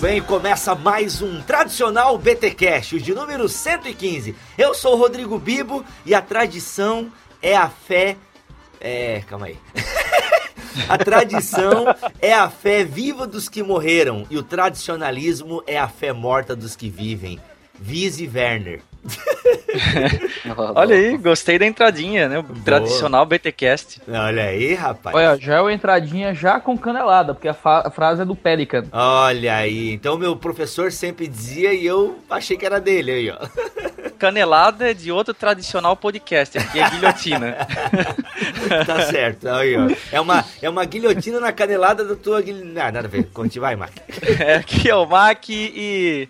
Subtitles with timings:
[0.00, 0.22] Bem.
[0.22, 4.34] Começa mais um tradicional BTcast, de número 115.
[4.56, 8.16] Eu sou o Rodrigo Bibo e a tradição é a fé.
[8.80, 9.58] É, calma aí.
[10.88, 11.84] a tradição
[12.18, 16.74] é a fé viva dos que morreram e o tradicionalismo é a fé morta dos
[16.74, 17.38] que vivem.
[17.78, 18.80] Vise Werner.
[20.74, 22.38] Olha aí, gostei da entradinha, né?
[22.38, 24.00] O tradicional BTcast.
[24.06, 25.14] Olha aí, rapaz.
[25.16, 28.84] Olha, já é uma entradinha já com canelada, porque a, a frase é do Pelican.
[28.92, 29.92] Olha aí.
[29.92, 33.38] Então meu professor sempre dizia e eu achei que era dele aí, ó.
[34.18, 37.56] Canelada é de outro tradicional podcast, aqui é guilhotina.
[38.86, 39.48] tá certo.
[39.48, 39.88] Aí, ó.
[40.12, 42.84] É uma, é uma guilhotina na canelada da tua guilhotina.
[42.84, 43.30] Ah, nada a ver.
[43.32, 43.92] Conte, vai, Mac.
[44.38, 46.28] É, aqui é o Mac e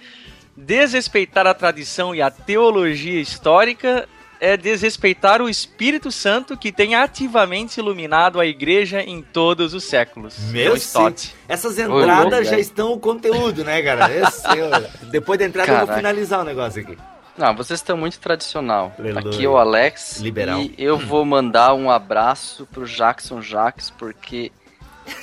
[0.57, 4.09] desrespeitar a tradição e a teologia histórica
[4.41, 10.39] é desrespeitar o Espírito Santo que tem ativamente iluminado a igreja em todos os séculos.
[10.51, 11.35] Meu John Stott.
[11.47, 14.09] Essas entradas louco, já estão o conteúdo, né, cara?
[14.11, 15.99] Esse, eu- depois da entrada eu vou Caraca.
[16.01, 16.97] finalizar o negócio aqui.
[17.37, 18.95] Não, vocês estão muito tradicional.
[18.99, 19.31] Aleluia.
[19.31, 20.21] Aqui é o Alex.
[20.21, 20.61] Liberal.
[20.61, 24.51] E eu vou mandar um abraço pro Jackson Jaques, porque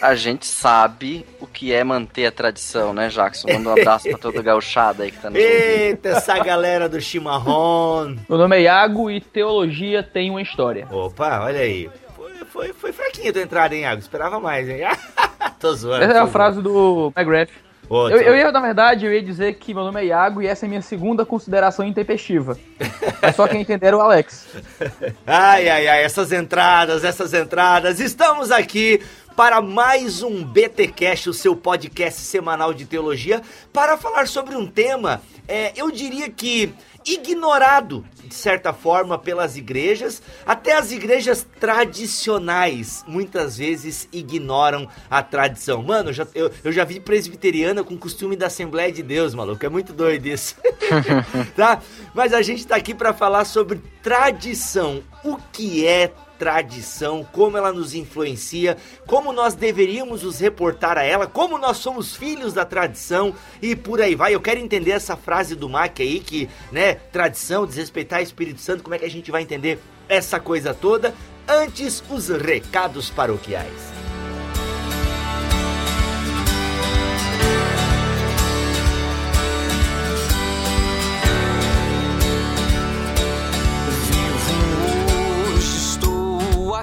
[0.02, 3.48] a gente sabe o que é manter a tradição, né, Jackson?
[3.52, 5.42] Manda um abraço pra toda a gauchada aí que tá ouvindo.
[5.44, 8.16] Eita, essa galera do chimarrão.
[8.30, 10.88] Meu nome é Iago e teologia tem uma história.
[10.92, 11.90] Opa, olha aí.
[12.18, 14.02] Foi, foi, foi fraquinha a tua entrada, hein, Iago?
[14.02, 14.82] Esperava mais, hein?
[15.60, 16.04] tô zoando.
[16.04, 16.32] Essa é tô a zoando.
[16.32, 17.50] frase do McGrath.
[17.90, 20.48] Ô, Eu, eu ia, na verdade, eu ia dizer que meu nome é Iago e
[20.48, 22.58] essa é minha segunda consideração intempestiva.
[23.22, 24.46] Mas só quem entender é o Alex.
[25.26, 28.00] Ai, ai, ai, essas entradas, essas entradas.
[28.02, 29.02] Estamos aqui
[29.38, 33.40] para mais um BTcast, o seu podcast semanal de teologia,
[33.72, 36.74] para falar sobre um tema, é, eu diria que
[37.06, 45.84] ignorado, de certa forma, pelas igrejas, até as igrejas tradicionais muitas vezes ignoram a tradição.
[45.84, 49.64] Mano, eu já, eu, eu já vi presbiteriana com costume da Assembleia de Deus, maluco,
[49.64, 50.56] é muito doido isso.
[51.56, 51.80] tá?
[52.12, 55.04] Mas a gente tá aqui para falar sobre tradição.
[55.24, 61.28] O que é tradição, como ela nos influencia, como nós deveríamos nos reportar a ela,
[61.28, 64.34] como nós somos filhos da tradição e por aí vai.
[64.34, 68.84] Eu quero entender essa frase do Mac aí que, né, tradição, desrespeitar o Espírito Santo,
[68.84, 71.14] como é que a gente vai entender essa coisa toda?
[71.48, 73.97] Antes, os recados paroquiais.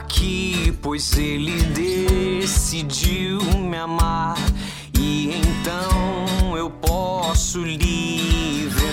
[0.05, 4.37] Aqui, pois ele decidiu me amar.
[4.99, 8.87] E então eu posso livre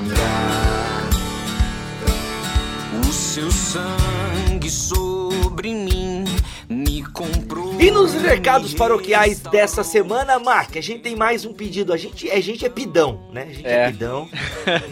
[0.00, 1.10] andar.
[3.06, 6.05] O seu sangue sobre mim.
[7.78, 11.92] E nos recados paroquiais dessa semana, Mac, a gente tem mais um pedido.
[11.92, 13.42] A gente, a gente é pidão, né?
[13.48, 13.86] A gente é, É.
[13.90, 14.28] pidão.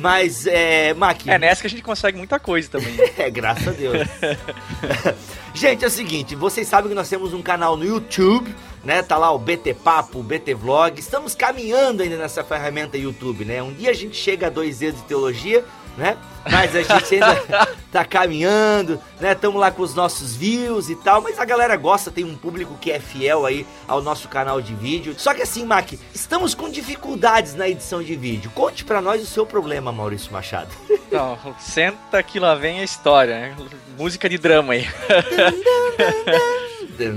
[0.00, 2.94] Mas, é, Mac, É nessa que a gente consegue muita coisa também.
[3.16, 3.96] É, graças a Deus.
[5.54, 8.52] Gente, é o seguinte, vocês sabem que nós temos um canal no YouTube,
[8.84, 9.02] né?
[9.04, 10.98] Tá lá o BT Papo, o BT Vlog.
[10.98, 13.62] Estamos caminhando ainda nessa ferramenta YouTube, né?
[13.62, 15.64] Um dia a gente chega a dois dedos de teologia,
[15.96, 16.16] né?
[16.50, 17.34] Mas a gente ainda
[17.90, 19.32] tá caminhando, né?
[19.32, 22.76] Estamos lá com os nossos views e tal, mas a galera gosta, tem um público
[22.80, 25.14] que é fiel aí ao nosso canal de vídeo.
[25.16, 28.50] Só que assim, Mac, estamos com dificuldades na edição de vídeo.
[28.54, 30.70] Conte pra nós o seu problema, Maurício Machado.
[30.90, 33.56] Então, senta que lá vem a história, né?
[33.96, 34.86] Música de drama aí.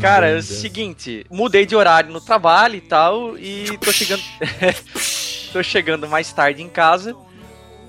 [0.01, 4.23] Cara, é o seguinte, mudei de horário no trabalho e tal, e tô chegando.
[5.53, 7.15] tô chegando mais tarde em casa.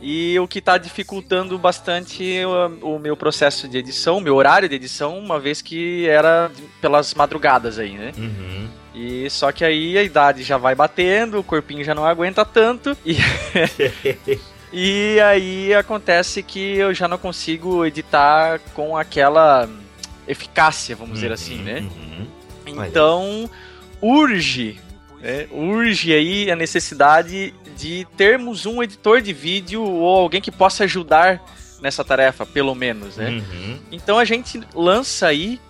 [0.00, 2.40] E o que tá dificultando bastante
[2.82, 6.50] o, o meu processo de edição, meu horário de edição, uma vez que era
[6.80, 8.12] pelas madrugadas aí, né?
[8.16, 8.68] Uhum.
[8.94, 12.96] E só que aí a idade já vai batendo, o corpinho já não aguenta tanto
[13.04, 13.16] e
[14.72, 19.68] E aí acontece que eu já não consigo editar com aquela
[20.26, 21.80] eficácia, vamos dizer assim, né?
[21.80, 22.26] Uhum.
[22.84, 23.50] Então,
[24.02, 24.78] urge,
[25.22, 25.46] né?
[25.50, 31.40] urge aí a necessidade de termos um editor de vídeo ou alguém que possa ajudar
[31.80, 33.28] nessa tarefa, pelo menos, né?
[33.30, 33.78] Uhum.
[33.92, 35.60] Então a gente lança aí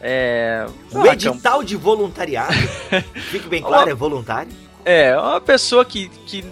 [0.00, 2.54] é, uma cam- edital de voluntariado,
[3.30, 4.50] fique bem claro, é voluntário.
[4.84, 6.42] É, uma pessoa que, que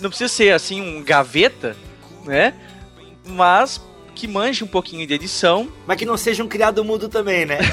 [0.00, 1.76] não precisa ser assim um gaveta,
[2.24, 2.54] né?
[3.26, 3.78] Mas
[4.14, 5.68] que manje um pouquinho de edição.
[5.86, 7.58] Mas que não seja um criado mudo também, né?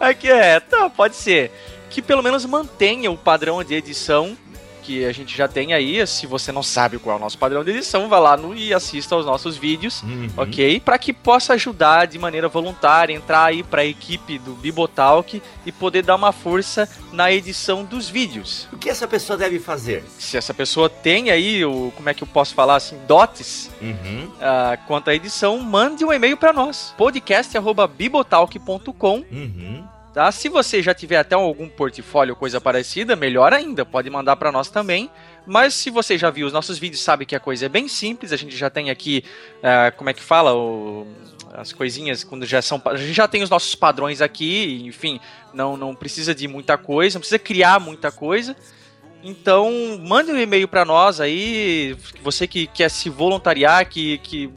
[0.00, 1.52] Aqui é, tá, pode ser.
[1.90, 4.36] Que pelo menos mantenha o padrão de edição
[4.82, 6.06] que a gente já tem aí.
[6.06, 8.72] Se você não sabe qual é o nosso padrão de edição, vá lá no, e
[8.72, 10.26] assista aos nossos vídeos, Uhum.
[10.38, 10.80] ok?
[10.80, 15.70] Para que possa ajudar de maneira voluntária, entrar aí para a equipe do Bibotalk e
[15.72, 18.66] poder dar uma força na edição dos vídeos.
[18.72, 20.02] O que essa pessoa deve fazer?
[20.18, 24.30] Se essa pessoa tem aí o, como é que eu posso falar assim, dotes Uhum.
[24.40, 29.84] ah, quanto à edição, mande um e-mail para nós, podcast@bibotalk.com Uhum.
[30.12, 30.30] Tá?
[30.32, 34.50] Se você já tiver até algum portfólio ou coisa parecida, melhor ainda, pode mandar para
[34.50, 35.08] nós também.
[35.46, 38.32] Mas se você já viu os nossos vídeos, sabe que a coisa é bem simples.
[38.32, 39.22] A gente já tem aqui,
[39.62, 41.06] ah, como é que fala, o-
[41.54, 44.82] as coisinhas quando já são, a gente já tem os nossos padrões aqui.
[44.84, 45.20] Enfim,
[45.54, 48.56] não não precisa de muita coisa, não precisa criar muita coisa.
[49.22, 49.70] Então,
[50.02, 54.50] mande um e-mail para nós aí, você que quer se voluntariar, que, que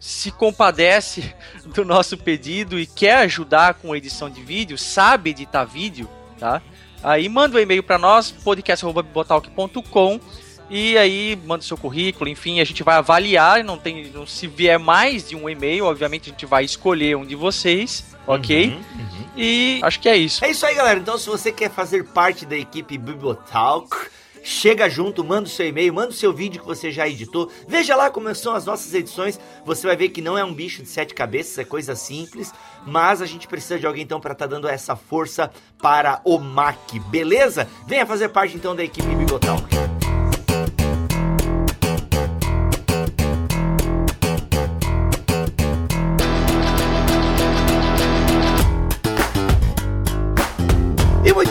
[0.00, 1.34] se compadece
[1.66, 6.08] do nosso pedido e quer ajudar com a edição de vídeo, sabe editar vídeo,
[6.38, 6.62] tá?
[7.02, 10.20] Aí manda um e-mail para nós, podcast.bibotalk.com
[10.68, 14.46] e aí manda o seu currículo, enfim, a gente vai avaliar, não tem, não, se
[14.46, 18.68] vier mais de um e-mail, obviamente a gente vai escolher um de vocês, ok?
[18.68, 19.24] Uhum, uhum.
[19.36, 20.44] E acho que é isso.
[20.44, 21.00] É isso aí, galera.
[21.00, 23.96] Então, se você quer fazer parte da equipe Bibliotalk,
[24.42, 27.50] chega junto, manda o seu e-mail, manda o seu vídeo que você já editou.
[27.66, 29.38] Veja lá como são as nossas edições.
[29.64, 32.52] Você vai ver que não é um bicho de sete cabeças, é coisa simples.
[32.86, 35.50] Mas a gente precisa de alguém então para estar dando essa força
[35.80, 37.68] para o MAC, beleza?
[37.86, 39.89] Venha fazer parte então da equipe Bibliotalk.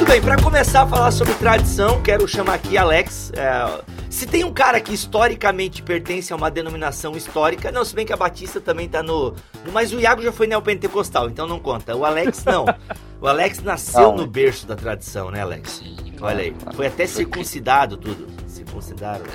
[0.09, 3.31] Bem, para começar a falar sobre tradição, quero chamar aqui Alex.
[3.35, 8.07] É, se tem um cara que historicamente pertence a uma denominação histórica, não, se bem
[8.07, 9.35] que a Batista também tá no.
[9.71, 11.95] mas o Iago já foi neopentecostal, então não conta.
[11.95, 12.65] O Alex não.
[13.21, 15.83] O Alex nasceu no berço da tradição, né, Alex?
[16.21, 18.27] Olha aí, foi até circuncidado tudo.
[18.47, 19.25] Circuncidaram.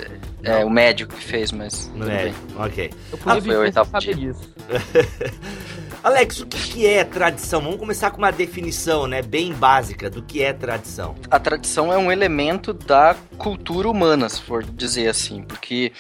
[0.43, 1.87] É, o médico que fez, mas.
[1.95, 2.25] Não tudo é?
[2.25, 2.35] bem.
[2.57, 2.91] Ok.
[3.13, 4.35] Eu Ah, podia foi o oitavo saber dia.
[6.05, 7.63] Alex, o que, que é tradição?
[7.63, 11.15] Vamos começar com uma definição, né, bem básica do que é tradição.
[11.31, 15.93] A tradição é um elemento da cultura humana, se for dizer assim, porque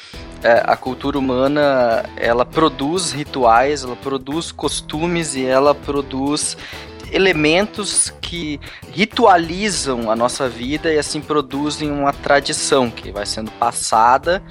[0.43, 6.55] é, a cultura humana ela produz rituais, ela produz costumes e ela produz
[7.11, 8.61] elementos que
[8.93, 14.43] ritualizam a nossa vida e assim produzem uma tradição que vai sendo passada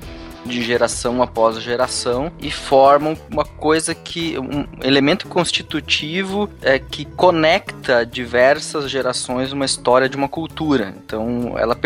[0.46, 8.06] de geração após geração e formam uma coisa que um elemento constitutivo é que conecta
[8.06, 10.94] diversas gerações uma história de uma cultura.
[11.06, 11.78] Então, ela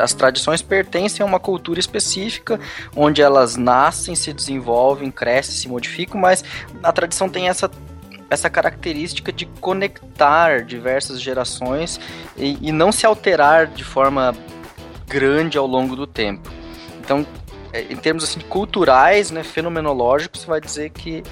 [0.00, 2.60] as tradições pertencem a uma cultura específica
[2.94, 6.44] onde elas nascem, se desenvolvem, crescem, se modificam, mas
[6.82, 7.70] a tradição tem essa
[8.28, 12.00] essa característica de conectar diversas gerações
[12.36, 14.34] e, e não se alterar de forma
[15.06, 16.50] grande ao longo do tempo.
[16.98, 17.24] Então,
[17.80, 21.22] em termos assim culturais, né, fenomenológicos, você vai dizer que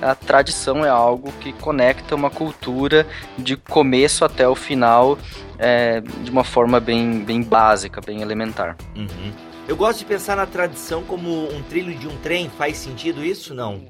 [0.00, 3.06] a tradição é algo que conecta uma cultura
[3.36, 5.18] de começo até o final
[5.58, 8.76] é, de uma forma bem, bem básica, bem elementar.
[8.96, 9.32] Uhum.
[9.68, 12.50] Eu gosto de pensar na tradição como um trilho de um trem.
[12.58, 13.54] Faz sentido isso?
[13.54, 13.82] Não.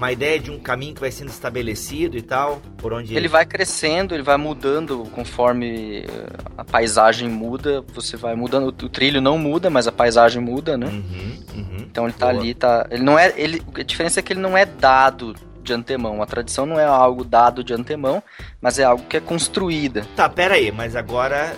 [0.00, 3.44] Uma ideia de um caminho que vai sendo estabelecido e tal, por onde Ele vai
[3.44, 6.26] crescendo, ele vai mudando conforme eh,
[6.56, 10.86] a paisagem muda, você vai mudando, o trilho não muda, mas a paisagem muda, né?
[10.86, 11.76] Uhum, uhum.
[11.80, 12.40] Então ele tá Boa.
[12.40, 12.86] ali, tá.
[12.90, 13.34] Ele não é.
[13.36, 16.22] Ele, a diferença é que ele não é dado de antemão.
[16.22, 18.22] A tradição não é algo dado de antemão,
[18.58, 20.06] mas é algo que é construída.
[20.16, 21.54] Tá, pera aí, mas agora.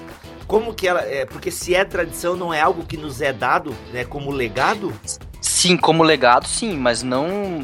[0.48, 1.00] Como que ela.
[1.02, 4.04] É, porque se é tradição, não é algo que nos é dado, né?
[4.04, 4.92] Como legado?
[5.40, 7.60] Sim, como legado, sim, mas não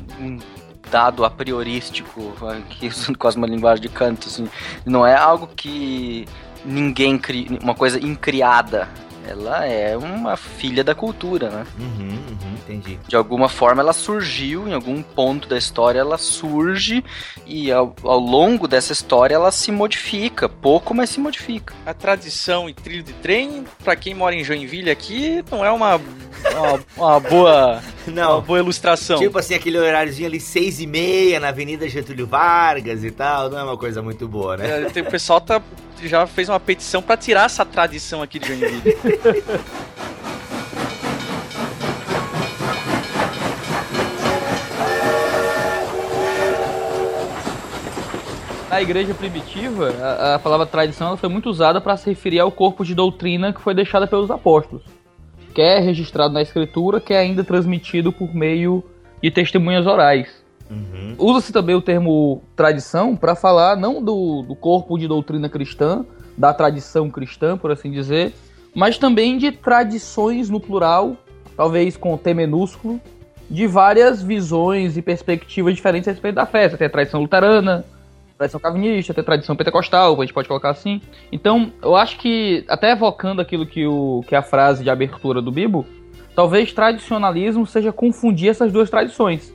[0.91, 4.49] dado a priorístico, aqui quase uma linguagem de canto, assim.
[4.85, 6.27] Não é algo que
[6.65, 8.89] ninguém cria, uma coisa incriada.
[9.29, 11.67] Ela é uma filha da cultura, né?
[11.79, 12.99] Uhum, uhum, entendi.
[13.07, 17.05] de alguma forma ela surgiu, em algum ponto da história ela surge
[17.47, 21.75] e ao, ao longo dessa história ela se modifica, pouco, mas se modifica.
[21.85, 25.97] A tradição e trilho de trem, pra quem mora em Joinville aqui, não é uma,
[25.97, 28.41] uma, uma boa, uma Não.
[28.41, 29.19] boa ilustração.
[29.19, 33.59] Tipo assim, aquele horáriozinho ali, seis e meia, na Avenida Getúlio Vargas e tal, não
[33.59, 34.83] é uma coisa muito boa, né?
[34.83, 35.61] É, tem- O pessoal tá,
[36.03, 38.97] já fez uma petição pra tirar essa tradição aqui de Joinville.
[48.71, 52.53] Na igreja primitiva, a, a palavra tradição ela foi muito usada para se referir ao
[52.53, 54.85] corpo de doutrina que foi deixada pelos apóstolos.
[55.55, 58.85] que é registrado na escritura, que é ainda transmitido por meio
[59.21, 60.29] de testemunhas orais.
[60.71, 61.15] Uhum.
[61.19, 66.05] Usa-se também o termo tradição para falar não do, do corpo de doutrina cristã,
[66.37, 68.35] da tradição cristã, por assim dizer,
[68.75, 71.17] mas também de tradições no plural,
[71.57, 73.01] talvez com T minúsculo,
[73.51, 76.45] de várias visões e perspectivas diferentes a respeito da.
[76.45, 77.85] Você tem a tradição luterana,
[78.37, 81.01] tradição calvinista, tem a tradição pentecostal, a gente pode colocar assim.
[81.33, 85.43] Então, eu acho que, até evocando aquilo que, o, que é a frase de abertura
[85.43, 85.85] do Bibo,
[86.37, 89.53] talvez tradicionalismo seja confundir essas duas tradições,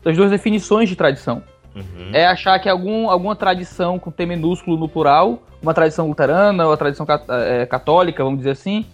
[0.00, 1.42] essas duas definições de tradição.
[1.74, 2.10] Uhum.
[2.12, 6.72] É achar que algum, alguma tradição com T minúsculo no plural, uma tradição luterana ou
[6.72, 8.84] a tradição cat- é, católica, vamos dizer assim,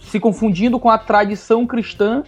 [0.00, 2.22] se confundindo com a tradição cristã,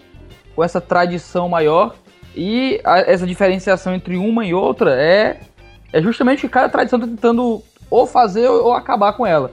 [0.54, 1.94] com essa tradição maior,
[2.34, 5.40] e a- essa diferenciação entre uma e outra é,
[5.92, 9.50] é justamente que cada tradição está tentando ou fazer ou, acabar com ela.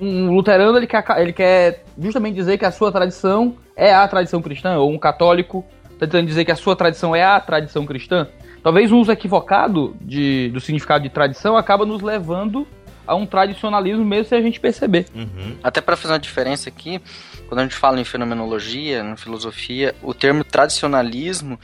[0.00, 4.42] Um luterano ele quer, ele quer justamente dizer que a sua tradição é a tradição
[4.42, 5.64] cristã, ou um católico
[5.98, 8.28] está tentando dizer que a sua tradição é a tradição cristã.
[8.62, 12.66] Talvez um uso equivocado de, do significado de tradição acaba nos levando
[13.06, 15.06] a um tradicionalismo mesmo sem a gente perceber.
[15.14, 15.56] Uhum.
[15.62, 17.00] Até para fazer uma diferença aqui,
[17.48, 21.58] quando a gente fala em fenomenologia, na filosofia, o termo tradicionalismo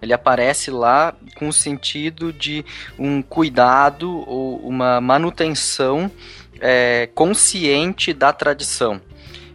[0.00, 2.64] ele aparece lá com o sentido de
[2.98, 6.10] um cuidado ou uma manutenção
[6.60, 9.00] é, consciente da tradição.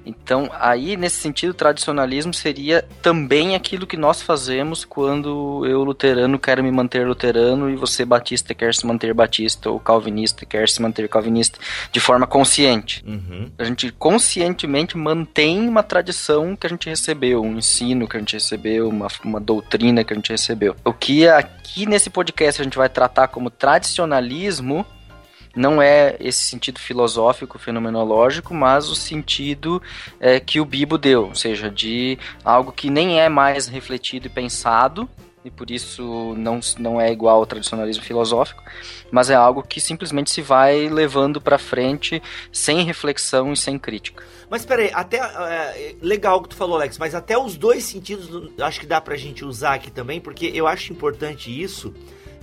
[0.05, 6.39] Então, aí, nesse sentido, o tradicionalismo seria também aquilo que nós fazemos quando eu, luterano,
[6.39, 10.81] quero me manter luterano e você, batista, quer se manter batista, ou calvinista, quer se
[10.81, 11.59] manter calvinista,
[11.91, 13.03] de forma consciente.
[13.05, 13.51] Uhum.
[13.57, 18.33] A gente conscientemente mantém uma tradição que a gente recebeu, um ensino que a gente
[18.33, 20.75] recebeu, uma, uma doutrina que a gente recebeu.
[20.83, 24.85] O que aqui nesse podcast a gente vai tratar como tradicionalismo
[25.55, 29.81] não é esse sentido filosófico, fenomenológico, mas o sentido
[30.19, 34.29] é, que o Bibo deu, ou seja, de algo que nem é mais refletido e
[34.29, 35.09] pensado,
[35.43, 38.63] e por isso não, não é igual ao tradicionalismo filosófico,
[39.11, 44.23] mas é algo que simplesmente se vai levando para frente sem reflexão e sem crítica.
[44.49, 45.17] Mas peraí, até.
[45.17, 49.01] é, legal o que tu falou, Alex, mas até os dois sentidos acho que dá
[49.01, 51.93] pra gente usar aqui também, porque eu acho importante isso.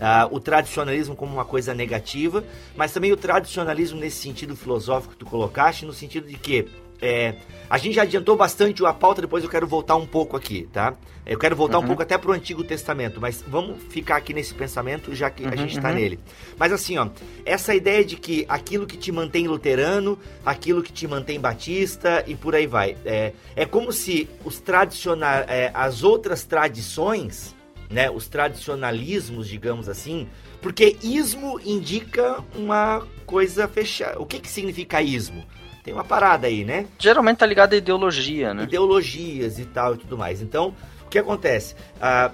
[0.00, 2.44] Ah, o tradicionalismo como uma coisa negativa,
[2.76, 6.66] mas também o tradicionalismo nesse sentido filosófico que tu colocaste, no sentido de que
[7.00, 7.36] é,
[7.70, 10.94] a gente já adiantou bastante a pauta, depois eu quero voltar um pouco aqui, tá?
[11.24, 11.86] Eu quero voltar um Uhum.
[11.88, 15.56] pouco até pro Antigo Testamento, mas vamos ficar aqui nesse pensamento já que a Uhum,
[15.58, 15.94] gente tá uhum.
[15.94, 16.18] nele.
[16.58, 17.06] Mas assim, ó,
[17.44, 22.34] essa ideia de que aquilo que te mantém luterano, aquilo que te mantém batista e
[22.34, 22.96] por aí vai.
[23.04, 27.54] É, é como se os tradicionais, as outras tradições,
[27.90, 30.28] né, os tradicionalismos, digamos assim,
[30.60, 34.20] porque ismo indica uma coisa fechada.
[34.20, 35.44] O que que significa ismo?
[35.82, 36.86] Tem uma parada aí, né?
[36.98, 38.64] Geralmente tá ligado à ideologia, né?
[38.64, 40.42] ideologias e tal e tudo mais.
[40.42, 40.74] Então,
[41.06, 41.74] o que acontece?
[42.00, 42.30] Ah,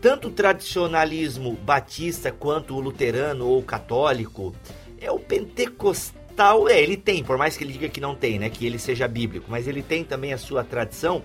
[0.00, 4.54] tanto o tradicionalismo batista quanto o luterano ou católico
[5.00, 6.68] é o pentecostal.
[6.68, 8.48] É, ele tem, por mais que ele diga que não tem, né?
[8.48, 11.22] Que ele seja bíblico, mas ele tem também a sua tradição.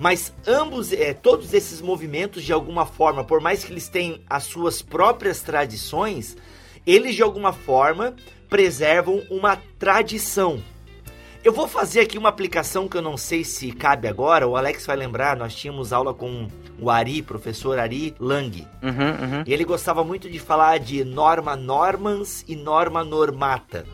[0.00, 4.44] Mas ambos, é, todos esses movimentos, de alguma forma, por mais que eles tenham as
[4.44, 6.38] suas próprias tradições,
[6.86, 8.16] eles de alguma forma
[8.48, 10.58] preservam uma tradição.
[11.44, 14.86] Eu vou fazer aqui uma aplicação que eu não sei se cabe agora, o Alex
[14.86, 18.66] vai lembrar, nós tínhamos aula com o Ari, professor Ari Lang.
[18.82, 19.44] Uhum, uhum.
[19.46, 23.84] E ele gostava muito de falar de norma normans e norma normata,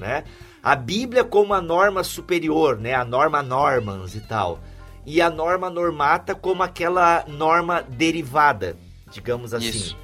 [0.00, 0.24] né?
[0.60, 2.94] A Bíblia como a norma superior, né?
[2.94, 4.60] A norma normans e tal.
[5.04, 8.76] E a norma normata como aquela norma derivada,
[9.10, 9.68] digamos assim.
[9.68, 9.98] Isso.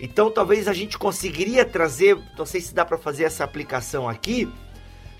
[0.00, 4.48] Então talvez a gente conseguiria trazer, não sei se dá para fazer essa aplicação aqui,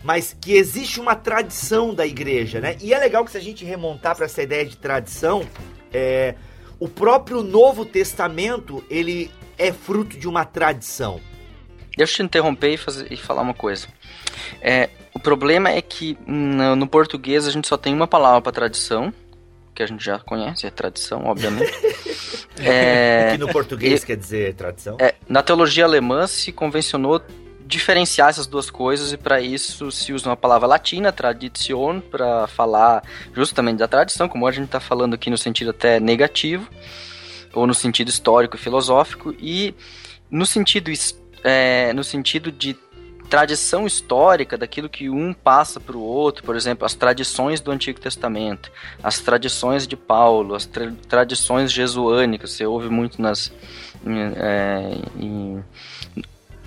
[0.02, 2.76] mas que existe uma tradição da igreja, né?
[2.80, 5.46] E é legal que se a gente remontar para essa ideia de tradição,
[5.92, 6.34] é,
[6.78, 11.20] o próprio Novo Testamento ele é fruto de uma tradição.
[11.96, 13.86] Deixa eu te interromper e, fazer, e falar uma coisa.
[14.62, 18.52] É, o problema é que no, no português a gente só tem uma palavra para
[18.52, 19.12] tradição,
[19.74, 21.72] que a gente já conhece, é tradição, obviamente.
[22.62, 24.96] É, que no português e- quer dizer tradição.
[25.00, 27.22] é, na teologia alemã se convencionou
[27.64, 33.02] diferenciar essas duas coisas e para isso se usa uma palavra latina, tradition, para falar
[33.32, 36.68] justamente da tradição, como a gente está falando aqui no sentido até negativo,
[37.54, 39.72] ou no sentido histórico e filosófico, e
[40.30, 40.90] no sentido,
[41.44, 42.76] é, no sentido de
[43.30, 48.00] tradição histórica, daquilo que um passa para o outro, por exemplo, as tradições do Antigo
[48.00, 48.70] Testamento,
[49.02, 53.52] as tradições de Paulo, as tra- tradições jesuânicas, você ouve muito nas
[54.36, 55.62] é, em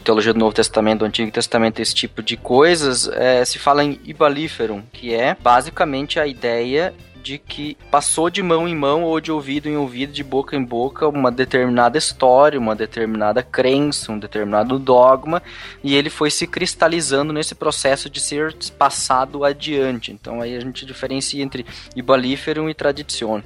[0.03, 4.00] teologia do Novo Testamento, do Antigo Testamento, esse tipo de coisas, é, se fala em
[4.05, 6.93] Ibaliferum, que é basicamente a ideia
[7.24, 10.63] de que passou de mão em mão ou de ouvido em ouvido, de boca em
[10.63, 15.42] boca, uma determinada história, uma determinada crença, um determinado dogma,
[15.82, 20.12] e ele foi se cristalizando nesse processo de ser passado adiante.
[20.12, 21.65] Então aí a gente diferencia entre
[21.96, 23.42] Ibaliferum e Tradition.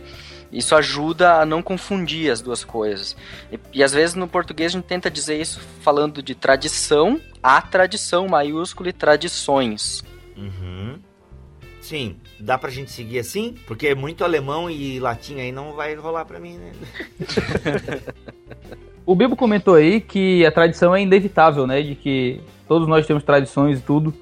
[0.51, 3.15] Isso ajuda a não confundir as duas coisas.
[3.51, 7.61] E, e, às vezes no português a gente tenta dizer isso falando de tradição, a
[7.61, 10.03] tradição maiúsculo e tradições.
[10.35, 10.99] Uhum.
[11.87, 13.55] Sim, dá pra gente seguir assim?
[13.65, 16.73] Porque muito alemão e latim aí não vai rolar pra mim, né?
[19.05, 21.81] o Bibo comentou aí que a tradição é inevitável, né?
[21.81, 24.13] De que todos nós temos tradições e tudo.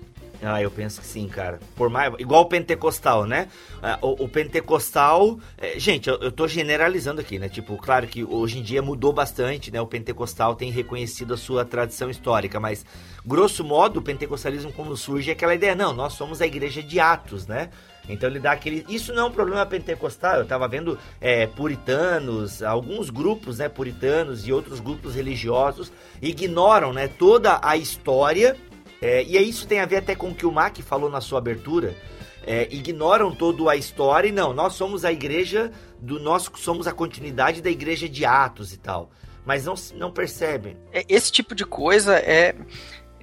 [0.45, 1.59] Ah, eu penso que sim, cara.
[1.75, 3.47] Por mais, igual o pentecostal, né?
[3.81, 7.49] Ah, o, o pentecostal, é, gente, eu, eu tô generalizando aqui, né?
[7.49, 9.81] Tipo, claro que hoje em dia mudou bastante, né?
[9.81, 12.85] O pentecostal tem reconhecido a sua tradição histórica, mas
[13.25, 16.99] grosso modo, o pentecostalismo como surge é aquela ideia, não, nós somos a igreja de
[16.99, 17.69] Atos, né?
[18.07, 18.85] Então ele dá aquele.
[18.87, 20.37] Isso não é um problema pentecostal.
[20.37, 27.07] Eu tava vendo é, puritanos, alguns grupos, né, puritanos e outros grupos religiosos ignoram, né,
[27.07, 28.55] toda a história
[29.01, 31.39] é, e isso tem a ver até com o que o Mac falou na sua
[31.39, 31.95] abertura.
[32.47, 36.91] É, ignoram toda a história e não, nós somos a igreja do nós somos a
[36.91, 39.09] continuidade da igreja de Atos e tal.
[39.43, 40.77] Mas não, não percebem.
[40.93, 42.55] É, esse tipo de coisa é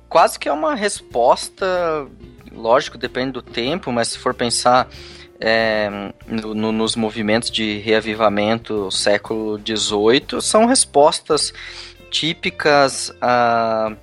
[0.09, 2.07] quase que é uma resposta,
[2.51, 4.89] lógico, depende do tempo, mas se for pensar
[5.41, 11.53] é, no, no, nos movimentos de reavivamento século XVIII, são respostas
[12.11, 13.97] típicas a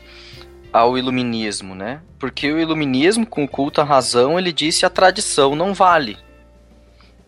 [0.71, 2.01] ao iluminismo, né?
[2.17, 6.17] Porque o iluminismo, com o culto à razão, ele disse a tradição não vale.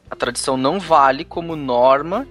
[0.10, 2.28] A tradição não vale como norma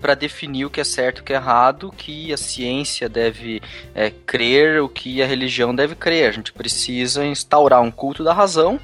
[0.00, 3.08] para definir o que é certo e o que é errado, o que a ciência
[3.08, 3.62] deve
[3.94, 6.28] é, crer, o que a religião deve crer.
[6.28, 8.78] A gente precisa instaurar um culto da razão,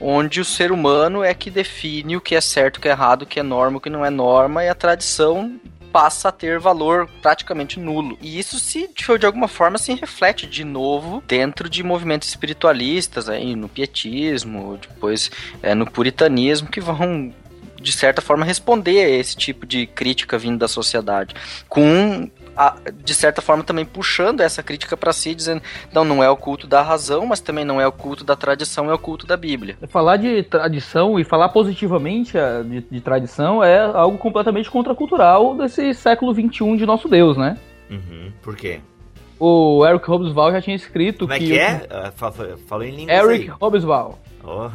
[0.00, 3.22] onde o ser humano é que define o que é certo, o que é errado,
[3.22, 5.58] o que é norma, o que não é norma, e a tradição
[5.92, 8.18] passa a ter valor praticamente nulo.
[8.20, 13.56] E isso se de alguma forma se reflete de novo dentro de movimentos espiritualistas aí
[13.56, 15.30] no pietismo, depois
[15.62, 17.32] é, no puritanismo que vão
[17.80, 21.34] de certa forma responder a esse tipo de crítica vindo da sociedade
[21.68, 26.28] com a, de certa forma também puxando essa crítica para si, dizendo, não, não é
[26.28, 29.24] o culto da razão, mas também não é o culto da tradição, é o culto
[29.24, 29.78] da Bíblia.
[29.88, 35.94] Falar de tradição e falar positivamente eh, de, de tradição é algo completamente contracultural desse
[35.94, 37.56] século XXI de nosso Deus, né?
[37.88, 38.32] Uhum.
[38.42, 38.80] Por quê?
[39.38, 41.56] O Eric Hobsbawm já tinha escrito Como é que...
[41.56, 42.08] é que é?
[42.08, 44.14] Uh, falou em língua Eric Hobsbawm.
[44.42, 44.68] Oh,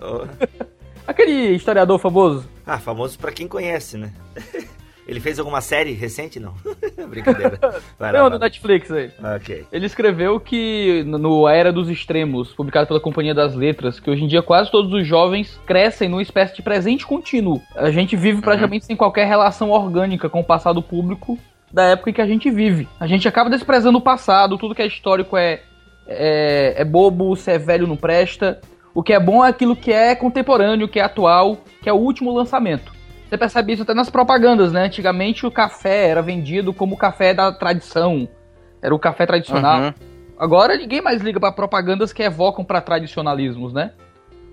[0.00, 0.26] oh.
[1.06, 2.48] Aquele historiador famoso.
[2.66, 4.12] Ah, famoso para quem conhece, né?
[5.06, 6.40] Ele fez alguma série recente?
[6.40, 6.54] Não.
[7.08, 7.58] Brincadeira.
[7.98, 9.10] Vai lá, Não, no Netflix aí.
[9.36, 9.64] Ok.
[9.70, 14.24] Ele escreveu que no A Era dos Extremos, publicado pela Companhia das Letras, que hoje
[14.24, 17.62] em dia quase todos os jovens crescem numa espécie de presente contínuo.
[17.76, 18.86] A gente vive praticamente uhum.
[18.88, 21.38] sem qualquer relação orgânica com o passado público
[21.72, 22.88] da época em que a gente vive.
[22.98, 25.62] A gente acaba desprezando o passado, tudo que é histórico é,
[26.06, 28.60] é, é bobo, se é velho não presta.
[28.94, 31.96] O que é bom é aquilo que é contemporâneo, que é atual, que é o
[31.96, 32.95] último lançamento.
[33.28, 34.84] Você percebe isso até nas propagandas, né?
[34.84, 38.28] Antigamente o café era vendido como o café da tradição.
[38.80, 39.82] Era o café tradicional.
[39.82, 39.94] Uhum.
[40.38, 43.92] Agora ninguém mais liga para propagandas que evocam para tradicionalismos, né?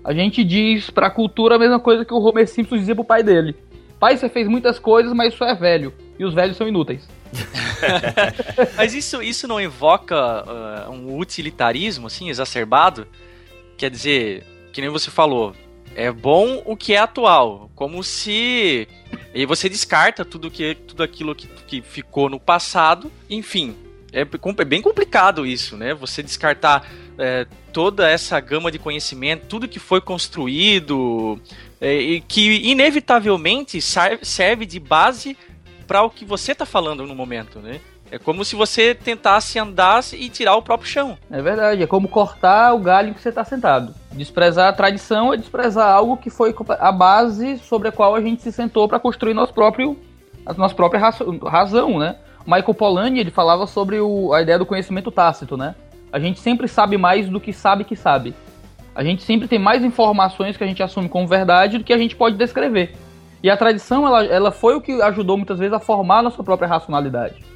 [0.02, 3.22] A gente diz pra cultura a mesma coisa que o Homer Simpson dizia pro pai
[3.22, 3.56] dele.
[3.98, 5.94] Pai, você fez muitas coisas, mas isso é velho.
[6.18, 7.08] E os velhos são inúteis.
[8.76, 13.06] mas isso, isso não evoca uh, um utilitarismo, assim, exacerbado?
[13.78, 15.54] Quer dizer, que nem você falou,
[15.94, 18.88] é bom o que é atual, como se
[19.34, 23.76] e você descarta tudo que tudo aquilo que, que ficou no passado, enfim.
[24.12, 25.92] É, é bem complicado isso, né?
[25.92, 31.40] Você descartar é, toda essa gama de conhecimento, tudo que foi construído
[31.80, 35.36] é, e que inevitavelmente serve de base
[35.88, 37.80] para o que você está falando no momento, né?
[38.14, 41.18] É como se você tentasse andar e tirar o próprio chão.
[41.28, 43.92] É verdade, é como cortar o galho que você está sentado.
[44.12, 48.40] Desprezar a tradição é desprezar algo que foi a base sobre a qual a gente
[48.40, 49.98] se sentou para construir nosso próprio,
[50.46, 51.00] a nossa própria
[51.44, 52.14] razão, né?
[52.46, 55.74] Michael Polanyi, ele falava sobre o, a ideia do conhecimento tácito, né?
[56.12, 58.32] A gente sempre sabe mais do que sabe que sabe.
[58.94, 61.98] A gente sempre tem mais informações que a gente assume como verdade do que a
[61.98, 62.94] gente pode descrever.
[63.42, 66.44] E a tradição, ela, ela foi o que ajudou muitas vezes a formar a nossa
[66.44, 67.53] própria racionalidade.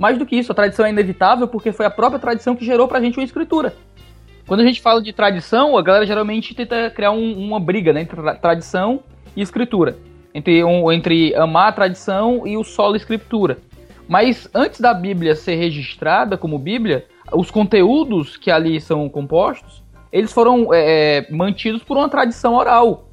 [0.00, 2.88] Mais do que isso, a tradição é inevitável porque foi a própria tradição que gerou
[2.88, 3.74] pra gente uma escritura.
[4.46, 8.00] Quando a gente fala de tradição, a galera geralmente tenta criar um, uma briga né,
[8.00, 9.00] entre tradição
[9.36, 9.98] e escritura.
[10.34, 13.58] Entre, um, entre amar a tradição e o solo escritura.
[14.08, 20.32] Mas antes da Bíblia ser registrada como Bíblia, os conteúdos que ali são compostos, eles
[20.32, 23.04] foram é, é mantidos por uma tradição oral.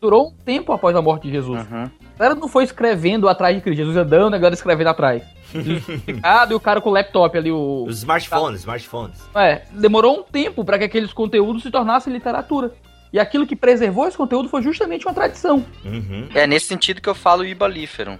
[0.00, 1.66] durou um tempo após a morte de Jesus.
[1.68, 1.90] Uhum.
[2.14, 5.35] A galera não foi escrevendo atrás de Cristo, Jesus andando, a galera escrevendo atrás.
[5.54, 7.84] E o cara com o laptop ali, o.
[7.88, 9.20] Os smartphones, smartphones.
[9.34, 12.72] É, demorou um tempo para que aqueles conteúdos se tornassem literatura.
[13.12, 15.64] E aquilo que preservou esse conteúdo foi justamente uma tradição.
[15.84, 18.18] Uhum, É nesse sentido que eu falo ibalífero,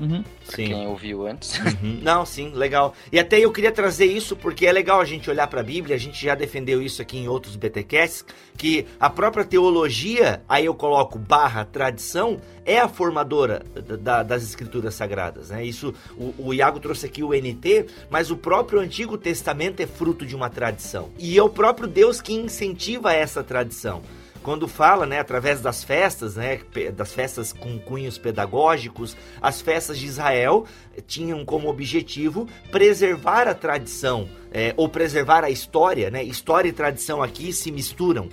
[0.00, 0.22] Uhum.
[0.46, 0.66] pra sim.
[0.66, 1.58] quem ouviu antes.
[1.58, 2.00] Uhum.
[2.02, 2.94] Não, sim, legal.
[3.12, 5.94] E até eu queria trazer isso porque é legal a gente olhar para a Bíblia,
[5.94, 8.24] a gente já defendeu isso aqui em outros BTcasts,
[8.56, 13.62] que a própria teologia, aí eu coloco barra tradição, é a formadora
[14.00, 15.64] da- das escrituras sagradas, né?
[15.64, 20.24] Isso, o, o Iago trouxe aqui o NT, mas o próprio Antigo Testamento é fruto
[20.26, 21.10] de uma tradição.
[21.18, 24.02] E é o próprio Deus que incentiva essa tradição
[24.44, 26.60] quando fala, né, através das festas, né,
[26.94, 30.66] das festas com cunhos pedagógicos, as festas de Israel
[31.06, 37.22] tinham como objetivo preservar a tradição, eh, ou preservar a história, né, história e tradição
[37.22, 38.28] aqui se misturam.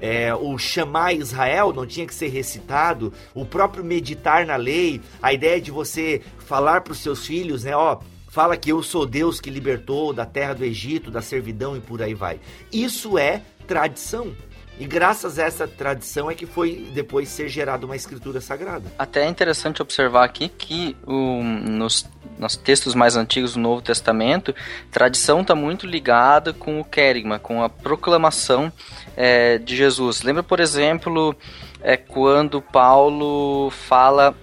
[0.00, 5.30] É, o chamar Israel não tinha que ser recitado, o próprio meditar na lei, a
[5.30, 7.98] ideia de você falar para os seus filhos, né, ó,
[8.30, 12.00] fala que eu sou Deus que libertou da terra do Egito, da servidão e por
[12.00, 12.40] aí vai.
[12.72, 14.34] Isso é tradição.
[14.80, 18.90] E graças a essa tradição é que foi depois ser gerada uma escritura sagrada.
[18.98, 24.54] Até é interessante observar aqui que o, nos, nos textos mais antigos do Novo Testamento,
[24.90, 28.72] tradição está muito ligada com o querigma, com a proclamação
[29.14, 30.22] é, de Jesus.
[30.22, 31.36] Lembra, por exemplo,
[31.82, 34.34] é, quando Paulo fala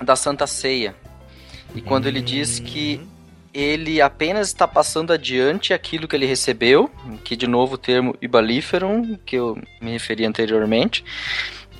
[0.00, 0.96] da Santa Ceia.
[1.74, 3.06] E quando ele diz que
[3.56, 6.90] ele apenas está passando adiante aquilo que ele recebeu,
[7.24, 11.02] que de novo o termo ibalíferum, que eu me referi anteriormente,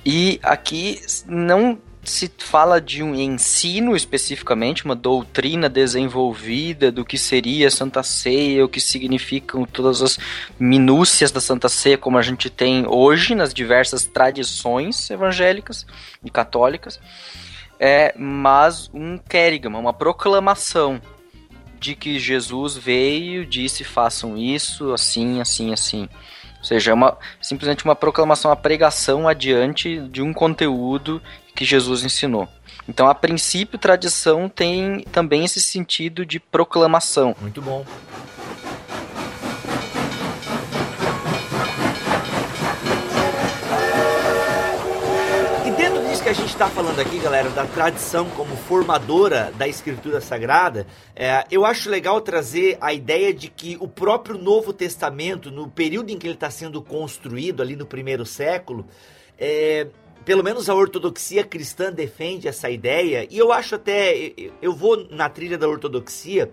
[0.03, 7.67] e aqui não se fala de um ensino especificamente, uma doutrina desenvolvida do que seria
[7.67, 10.17] a Santa Ceia, o que significam todas as
[10.59, 15.85] minúcias da Santa Ceia, como a gente tem hoje nas diversas tradições evangélicas
[16.23, 16.99] e católicas,
[17.79, 20.99] é, mas um querigma, uma proclamação
[21.79, 26.09] de que Jesus veio, disse façam isso, assim, assim, assim.
[26.57, 31.21] Ou seja, é uma, simplesmente uma proclamação, uma pregação adiante de um conteúdo
[31.55, 32.47] que Jesus ensinou.
[32.89, 37.35] Então, a princípio, tradição tem também esse sentido de proclamação.
[37.41, 37.85] Muito bom.
[45.65, 49.67] E dentro disso que a gente está falando aqui, galera, da tradição como formadora da
[49.67, 55.51] escritura sagrada, é, eu acho legal trazer a ideia de que o próprio Novo Testamento,
[55.51, 58.87] no período em que ele está sendo construído, ali no primeiro século,
[59.37, 59.85] é,
[60.25, 65.29] pelo menos a ortodoxia cristã defende essa ideia, e eu acho até, eu vou na
[65.29, 66.51] trilha da ortodoxia,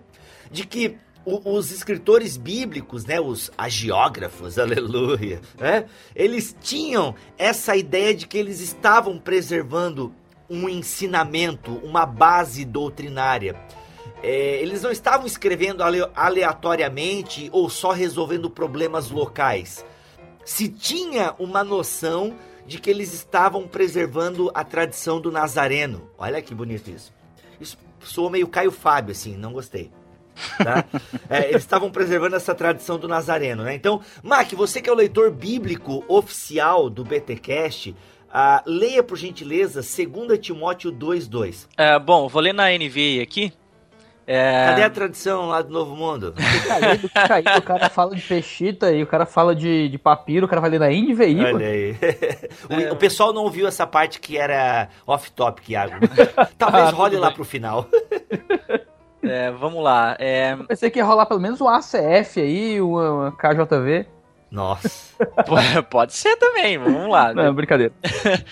[0.51, 5.85] de que o- os escritores bíblicos, né, os agiógrafos, aleluia, né,
[6.15, 10.13] eles tinham essa ideia de que eles estavam preservando
[10.49, 13.55] um ensinamento, uma base doutrinária.
[14.23, 19.83] É, eles não estavam escrevendo ale- aleatoriamente ou só resolvendo problemas locais.
[20.43, 22.35] Se tinha uma noção
[22.67, 26.09] de que eles estavam preservando a tradição do Nazareno.
[26.17, 27.11] Olha que bonito isso.
[27.59, 29.91] Isso soou meio Caio Fábio, assim, não gostei.
[30.57, 30.85] Tá?
[31.29, 33.73] É, eles estavam preservando essa tradição do Nazareno, né?
[33.75, 37.95] Então, Mac, você que é o leitor bíblico oficial do BTcast,
[38.31, 41.67] ah, leia por gentileza 2 Timóteo 2:2.
[41.77, 43.53] É, bom, vou ler na NVA aqui.
[44.27, 46.33] É, Cadê a tradição lá do Novo Mundo?
[46.67, 50.49] Caído, caído, o cara fala de peixita e o cara fala de, de papiro, o
[50.49, 51.95] cara vai ler na Indie Olha aí.
[52.89, 56.07] o, o pessoal não ouviu essa parte que era off-topic, Iago.
[56.57, 57.35] Talvez Ah, role lá bem.
[57.35, 57.87] pro final.
[59.27, 60.15] é, vamos lá.
[60.19, 64.05] É, Pensei que ia rolar pelo menos um ACF aí, uma, uma KJV.
[64.51, 65.15] Nossa.
[65.89, 67.33] pode ser também, vamos lá.
[67.33, 67.93] Não, brincadeira.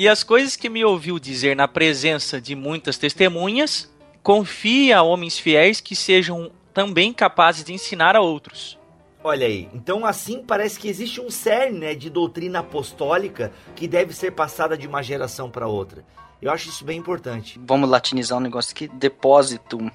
[0.00, 3.92] E as coisas que me ouviu dizer na presença de muitas testemunhas,
[4.22, 8.78] confia a homens fiéis que sejam também capazes de ensinar a outros.
[9.24, 14.14] Olha aí, então assim parece que existe um cerne né, de doutrina apostólica que deve
[14.14, 16.04] ser passada de uma geração para outra.
[16.40, 17.60] Eu acho isso bem importante.
[17.64, 18.88] Vamos latinizar um negócio aqui.
[18.88, 19.90] Depositum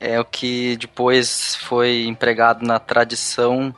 [0.00, 3.74] é o que depois foi empregado na tradição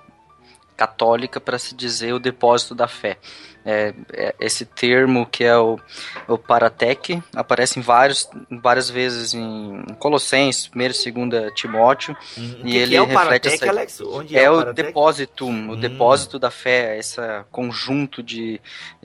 [0.85, 3.19] católica para se dizer o depósito da fé.
[3.63, 5.79] É, é esse termo que é o,
[6.27, 12.17] o paratec aparece em vários, várias vezes em Colossenses, 1 e 2 Timóteo.
[12.39, 14.01] Hum, E ele é o reflete Paratec, essa- Alex?
[14.01, 14.87] Onde é, É o o Paratec?
[14.87, 15.77] depositum, o Hum.
[15.77, 18.59] depósito da fé, esse conjunto de,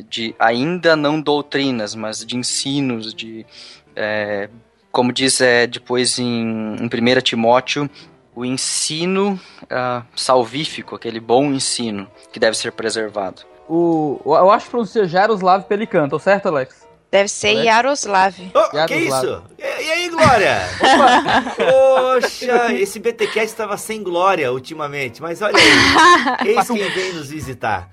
[0.08, 3.46] de ainda não doutrinas, mas de ensinos, de
[3.94, 4.50] é,
[4.90, 7.90] como diz é, depois em, em 1 Timóteo,
[8.36, 13.44] o ensino ah, salvífico, aquele bom ensino que deve ser preservado.
[13.68, 16.86] O, eu acho que pronuncia Jaroslav Pelican, tô certo, Alex?
[17.10, 17.66] Deve ser Alex?
[17.66, 18.34] Yaroslav.
[18.34, 19.24] Que Yaroslav.
[19.24, 19.44] isso?
[19.58, 20.58] E, e aí, Glória?
[21.56, 27.90] Poxa, esse BTcast estava sem glória ultimamente, mas olha aí, eis quem vem nos visitar.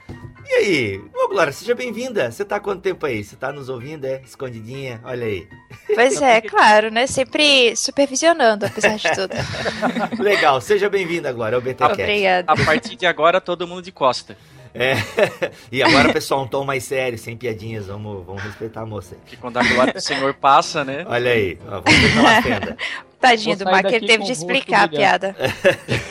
[0.49, 1.05] E aí?
[1.15, 2.31] Ô, Glória, seja bem-vinda.
[2.31, 3.23] Você tá há quanto tempo aí?
[3.23, 4.21] Você tá nos ouvindo, é?
[4.25, 5.01] Escondidinha?
[5.05, 5.47] Olha aí.
[5.95, 7.07] Pois é, claro, né?
[7.07, 9.35] Sempre supervisionando, apesar de tudo.
[10.23, 12.03] Legal, seja bem-vinda, Glória, ao BTcast.
[12.03, 12.53] Obrigada.
[12.53, 14.37] A partir de agora, todo mundo de costa.
[14.75, 14.95] É.
[15.71, 17.87] E agora, pessoal, um tom mais sério, sem piadinhas.
[17.87, 19.15] Vamos, vamos respeitar a moça.
[19.15, 19.21] aí.
[19.27, 21.05] Que quando a glória do Senhor passa, né?
[21.09, 22.77] Olha aí, ó, vamos ver pela fenda.
[23.19, 25.37] Tadinho do Mac, ele teve de explicar a piada.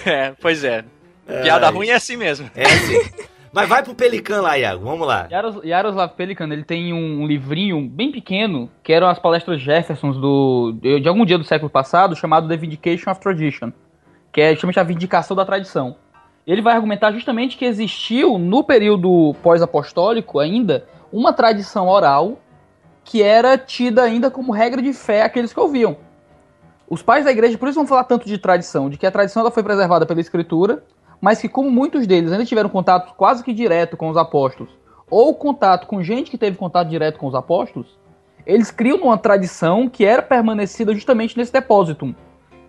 [0.05, 0.83] É, pois é.
[1.43, 1.73] Piada Ai.
[1.73, 2.49] ruim é assim mesmo.
[2.55, 3.11] É assim.
[3.53, 4.85] Mas vai pro Pelican lá, Iago.
[4.85, 5.27] Vamos lá.
[5.29, 10.73] Yaros, Yaroslav Pelikan, ele tem um livrinho bem pequeno, que eram as palestras Jeffersons do,
[10.81, 13.71] de, algum dia do século passado, chamado The Vindication of Tradition,
[14.31, 15.97] que é justamente a vindicação da tradição.
[16.47, 22.39] Ele vai argumentar justamente que existiu, no período pós-apostólico ainda, uma tradição oral
[23.03, 25.97] que era tida ainda como regra de fé àqueles que ouviam.
[26.89, 29.41] Os pais da igreja, por isso vão falar tanto de tradição, de que a tradição
[29.41, 30.83] ela foi preservada pela escritura,
[31.21, 34.71] mas que como muitos deles ainda tiveram contato quase que direto com os apóstolos,
[35.09, 37.99] ou contato com gente que teve contato direto com os apóstolos,
[38.45, 42.15] eles criam uma tradição que era permanecida justamente nesse depósito,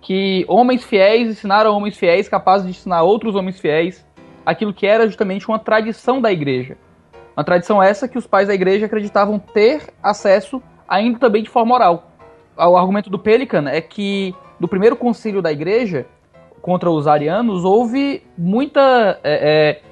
[0.02, 4.04] que homens fiéis ensinaram homens fiéis capazes de ensinar outros homens fiéis
[4.44, 6.76] aquilo que era justamente uma tradição da igreja.
[7.36, 11.74] Uma tradição essa que os pais da igreja acreditavam ter acesso ainda também de forma
[11.74, 12.10] oral.
[12.56, 16.06] O argumento do Pelican é que do primeiro concílio da igreja
[16.62, 19.82] contra os arianos houve muita é, é,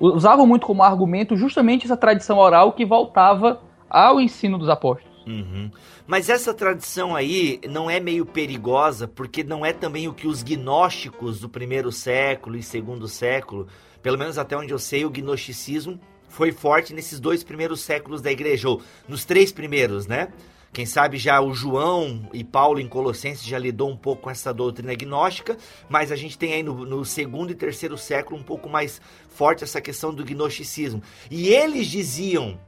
[0.00, 5.14] usavam muito como argumento justamente essa tradição oral que voltava ao ensino dos apóstolos.
[5.26, 5.70] Uhum.
[6.06, 10.42] Mas essa tradição aí não é meio perigosa, porque não é também o que os
[10.42, 13.66] gnósticos do primeiro século e segundo século,
[14.02, 18.30] pelo menos até onde eu sei, o gnosticismo foi forte nesses dois primeiros séculos da
[18.30, 20.28] igreja, ou nos três primeiros, né?
[20.74, 24.52] Quem sabe já o João e Paulo em Colossenses já lidou um pouco com essa
[24.52, 25.56] doutrina gnóstica,
[25.88, 29.62] mas a gente tem aí no, no segundo e terceiro século um pouco mais forte
[29.62, 31.00] essa questão do gnosticismo.
[31.30, 32.58] E eles diziam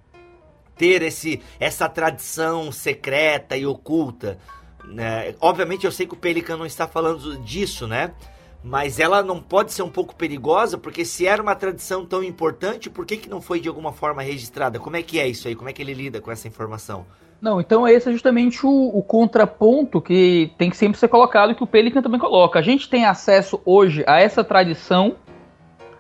[0.76, 4.38] ter esse, essa tradição secreta e oculta.
[4.84, 5.34] Né?
[5.40, 8.14] Obviamente eu sei que o Pelican não está falando disso, né?
[8.62, 12.88] Mas ela não pode ser um pouco perigosa, porque se era uma tradição tão importante,
[12.88, 14.78] por que, que não foi de alguma forma registrada?
[14.78, 15.56] Como é que é isso aí?
[15.56, 17.04] Como é que ele lida com essa informação?
[17.40, 21.54] Não, então esse é justamente o, o contraponto que tem que sempre ser colocado e
[21.54, 22.58] que o Pelican também coloca.
[22.58, 25.16] A gente tem acesso hoje a essa tradição,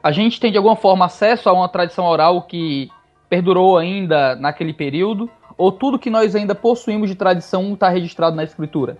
[0.02, 2.88] a gente tem de alguma forma acesso a uma tradição oral que
[3.28, 8.44] perdurou ainda naquele período, ou tudo que nós ainda possuímos de tradição está registrado na
[8.44, 8.98] escritura.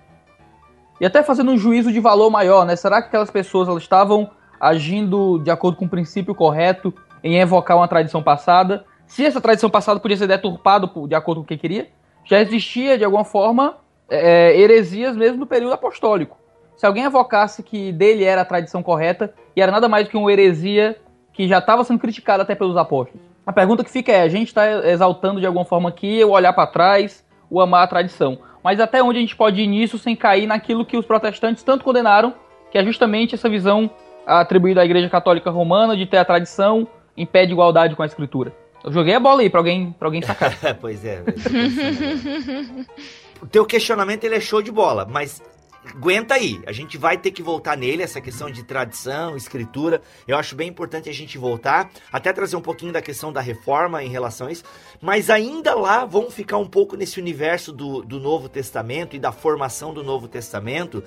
[1.01, 2.75] E até fazendo um juízo de valor maior, né?
[2.75, 7.77] Será que aquelas pessoas elas estavam agindo de acordo com o princípio correto em evocar
[7.77, 8.85] uma tradição passada?
[9.07, 11.89] Se essa tradição passada podia ser deturpada de acordo com o que queria,
[12.27, 13.77] já existia de alguma forma
[14.09, 16.37] é, heresias mesmo no período apostólico.
[16.77, 20.17] Se alguém evocasse que dele era a tradição correta, e era nada mais do que
[20.17, 20.97] uma heresia
[21.33, 23.25] que já estava sendo criticada até pelos apóstolos.
[23.47, 26.53] A pergunta que fica é: a gente está exaltando de alguma forma aqui o olhar
[26.53, 28.39] para trás, o amar a tradição.
[28.63, 31.85] Mas até onde a gente pode ir nisso sem cair naquilo que os protestantes tanto
[31.85, 32.35] condenaram,
[32.71, 33.89] que é justamente essa visão
[34.27, 38.07] atribuída à Igreja Católica Romana de ter a tradição em pé de igualdade com a
[38.07, 38.53] Escritura.
[38.87, 40.57] Eu joguei a bola aí pra alguém, pra alguém sacar.
[40.81, 41.25] pois é.
[43.43, 45.43] o teu questionamento ele é show de bola, mas
[45.85, 46.63] aguenta aí.
[46.69, 50.01] A gente vai ter que voltar nele, essa questão de tradição, escritura.
[50.29, 54.05] Eu acho bem importante a gente voltar, até trazer um pouquinho da questão da reforma
[54.05, 54.63] em relação a isso.
[55.01, 59.33] Mas ainda lá, vamos ficar um pouco nesse universo do, do Novo Testamento e da
[59.33, 61.03] formação do Novo Testamento.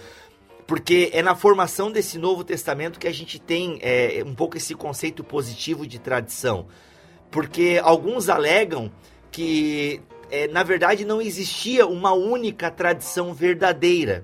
[0.68, 4.76] Porque é na formação desse Novo Testamento que a gente tem é, um pouco esse
[4.76, 6.68] conceito positivo de tradição.
[7.32, 8.92] Porque alguns alegam
[9.32, 14.24] que, é, na verdade, não existia uma única tradição verdadeira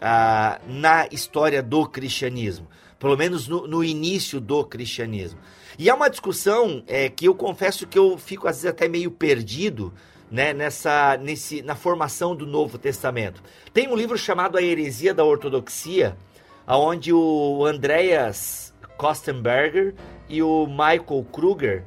[0.00, 5.38] ah, na história do cristianismo, pelo menos no, no início do cristianismo.
[5.78, 9.10] E é uma discussão é, que eu confesso que eu fico às vezes até meio
[9.10, 9.92] perdido
[10.30, 13.42] né, nessa, nesse, na formação do Novo Testamento.
[13.72, 16.16] Tem um livro chamado A Heresia da Ortodoxia,
[16.66, 19.94] onde o Andreas Kostenberger
[20.28, 21.84] e o Michael Kruger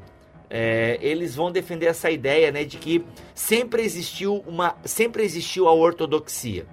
[0.56, 5.74] é, eles vão defender essa ideia né, de que sempre existiu uma sempre existiu a
[5.74, 6.68] ortodoxia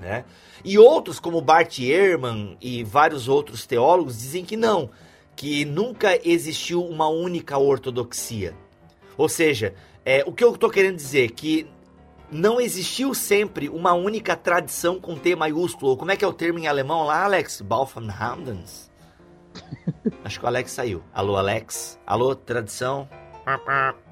[0.00, 0.24] né?
[0.64, 4.90] e outros como Bart Ehrman e vários outros teólogos dizem que não
[5.36, 8.54] que nunca existiu uma única ortodoxia.
[9.16, 9.74] Ou seja
[10.04, 11.68] é, o que eu estou querendo dizer que
[12.32, 16.58] não existiu sempre uma única tradição com T maiúsculo como é que é o termo
[16.58, 17.60] em alemão lá Alex?
[17.60, 18.90] Balfenhandens
[20.24, 21.02] Acho que o Alex saiu.
[21.12, 21.98] Alô, Alex?
[22.06, 23.08] Alô, tradição?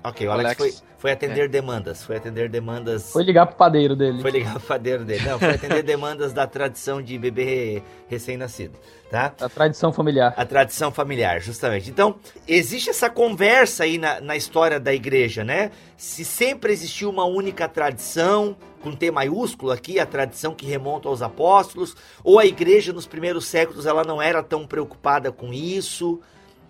[0.05, 0.79] Ok, o Alex, Alex.
[0.81, 2.05] foi, foi atender demandas.
[2.05, 3.11] Foi atender demandas.
[3.11, 4.23] Foi ligar pro padeiro dele.
[4.23, 5.29] Foi ligar o padeiro dele.
[5.29, 8.79] Não, foi atender demandas da tradição de bebê recém-nascido,
[9.11, 9.35] tá?
[9.41, 10.33] A tradição familiar.
[10.37, 11.91] A tradição familiar, justamente.
[11.91, 12.15] Então,
[12.47, 15.73] existe essa conversa aí na, na história da igreja, né?
[15.97, 21.21] Se sempre existiu uma única tradição, com T maiúsculo aqui, a tradição que remonta aos
[21.21, 26.21] apóstolos, ou a igreja nos primeiros séculos ela não era tão preocupada com isso.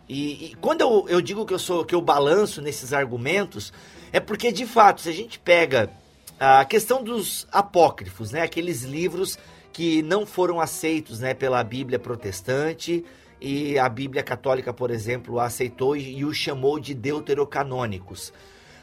[0.09, 3.73] E, e quando eu, eu digo que eu sou que eu balanço nesses argumentos,
[4.13, 5.91] é porque de fato, se a gente pega
[6.39, 9.39] a questão dos apócrifos, né, aqueles livros
[9.73, 13.05] que não foram aceitos, né, pela Bíblia protestante
[13.41, 18.33] e a Bíblia católica, por exemplo, aceitou e, e o chamou de deuterocanônicos.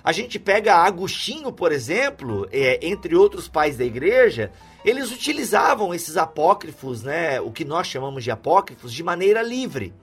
[0.04, 4.52] A gente pega Agostinho, por exemplo, é, entre outros pais da igreja,
[4.84, 9.94] eles utilizavam esses apócrifos, né, o que nós chamamos de apócrifos, de maneira livre.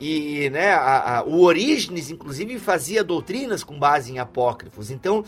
[0.00, 4.90] E né, a, a, o Orígenes, inclusive, fazia doutrinas com base em apócrifos.
[4.90, 5.24] Então,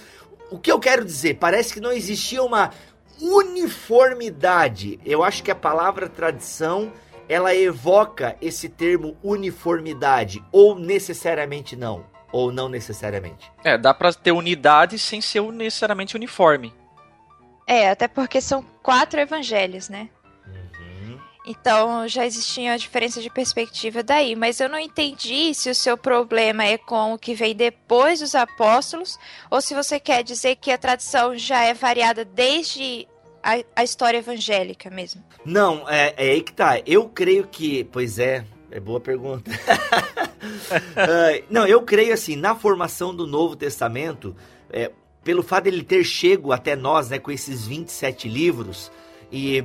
[0.51, 1.35] o que eu quero dizer?
[1.35, 2.71] Parece que não existia uma
[3.21, 4.99] uniformidade.
[5.05, 6.91] Eu acho que a palavra tradição
[7.29, 13.51] ela evoca esse termo uniformidade, ou necessariamente não, ou não necessariamente.
[13.63, 16.75] É, dá pra ter unidade sem ser necessariamente uniforme.
[17.67, 20.09] É, até porque são quatro evangelhos, né?
[21.45, 25.97] Então já existia a diferença de perspectiva daí, mas eu não entendi se o seu
[25.97, 29.19] problema é com o que vem depois dos apóstolos,
[29.51, 33.09] ou se você quer dizer que a tradição já é variada desde
[33.43, 35.23] a, a história evangélica mesmo.
[35.45, 36.81] Não, é, é aí que tá.
[36.87, 37.83] Eu creio que.
[37.85, 39.51] Pois é, é boa pergunta.
[39.51, 44.37] uh, não, eu creio assim, na formação do Novo Testamento,
[44.71, 44.93] é,
[45.25, 48.93] pelo fato dele ter chego até nós, né, com esses 27 livros,
[49.31, 49.65] e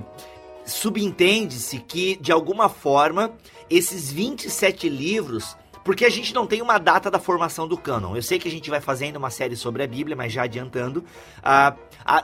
[0.67, 3.34] subentende-se que, de alguma forma,
[3.69, 5.58] esses 27 livros.
[5.84, 8.13] Porque a gente não tem uma data da formação do cânon.
[8.13, 11.01] Eu sei que a gente vai fazendo uma série sobre a Bíblia, mas já adiantando,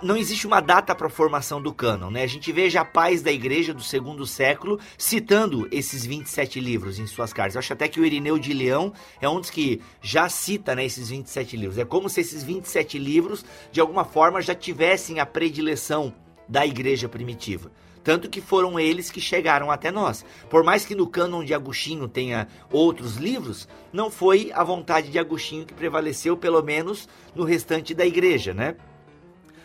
[0.02, 2.12] não existe uma data para a formação do cânon.
[2.12, 2.24] Né?
[2.24, 7.08] A gente vê já pais da igreja do segundo século citando esses 27 livros em
[7.08, 7.56] suas cartas.
[7.56, 10.84] Eu acho até que o Irineu de Leão é um dos que já cita né,
[10.84, 11.78] esses 27 livros.
[11.78, 16.14] É como se esses 27 livros, de alguma forma, já tivessem a predileção
[16.50, 17.72] da igreja primitiva.
[18.04, 20.26] Tanto que foram eles que chegaram até nós.
[20.50, 25.18] Por mais que no cânon de Agostinho tenha outros livros, não foi a vontade de
[25.18, 28.76] Agostinho que prevaleceu, pelo menos no restante da igreja, né?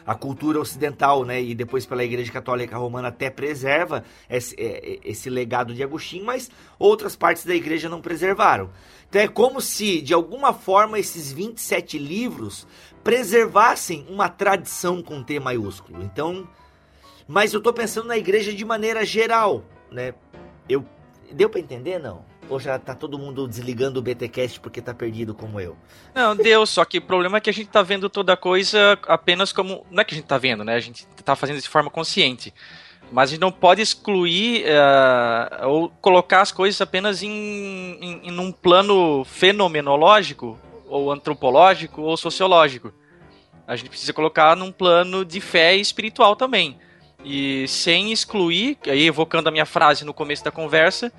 [0.06, 4.56] A cultura ocidental, né, e depois pela Igreja Católica Romana até preserva esse,
[5.04, 8.70] esse legado de Agostinho, mas outras partes da igreja não preservaram.
[9.06, 12.66] Então é como se, de alguma forma, esses 27 livros
[13.04, 16.02] preservassem uma tradição com T maiúsculo.
[16.02, 16.48] Então,
[17.28, 19.62] mas eu tô pensando na igreja de maneira geral,
[19.92, 20.14] né?
[20.66, 20.84] Eu
[21.30, 22.24] deu para entender não?
[22.48, 25.76] Ou já tá todo mundo desligando o BTcast porque tá perdido como eu?
[26.14, 29.52] Não, deu, só que o problema é que a gente tá vendo toda coisa apenas
[29.52, 30.74] como, não é que a gente tá vendo, né?
[30.74, 32.54] A gente tá fazendo de forma consciente.
[33.12, 38.38] Mas a gente não pode excluir uh, ou colocar as coisas apenas em, em, em
[38.38, 42.92] um plano fenomenológico, ou antropológico, ou sociológico.
[43.66, 46.78] A gente precisa colocar num plano de fé espiritual também.
[47.24, 51.12] E sem excluir, aí evocando a minha frase no começo da conversa,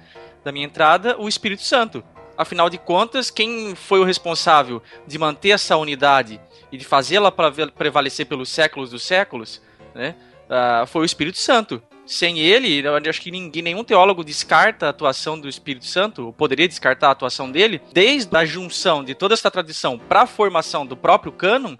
[0.43, 2.03] da minha entrada, o Espírito Santo.
[2.37, 6.39] Afinal de contas, quem foi o responsável de manter essa unidade
[6.71, 9.61] e de fazê-la prevalecer pelos séculos dos séculos,
[9.93, 11.81] né, uh, foi o Espírito Santo.
[12.05, 16.67] Sem ele, acho que ninguém, nenhum teólogo descarta a atuação do Espírito Santo, ou poderia
[16.67, 20.97] descartar a atuação dele, desde a junção de toda essa tradição para a formação do
[20.97, 21.75] próprio cânon,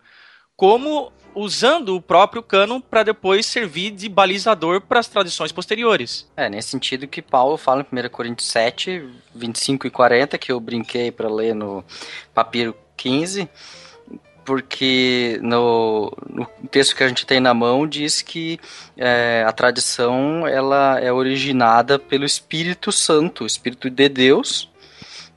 [0.55, 6.27] como usando o próprio cânon para depois servir de balizador para as tradições posteriores.
[6.35, 10.59] É, nesse sentido que Paulo fala em 1 Coríntios 7, 25 e 40, que eu
[10.59, 11.83] brinquei para ler no
[12.33, 13.49] papiro 15,
[14.43, 18.59] porque no, no, texto que a gente tem na mão diz que
[18.97, 24.69] é, a tradição ela é originada pelo Espírito Santo, o Espírito de Deus,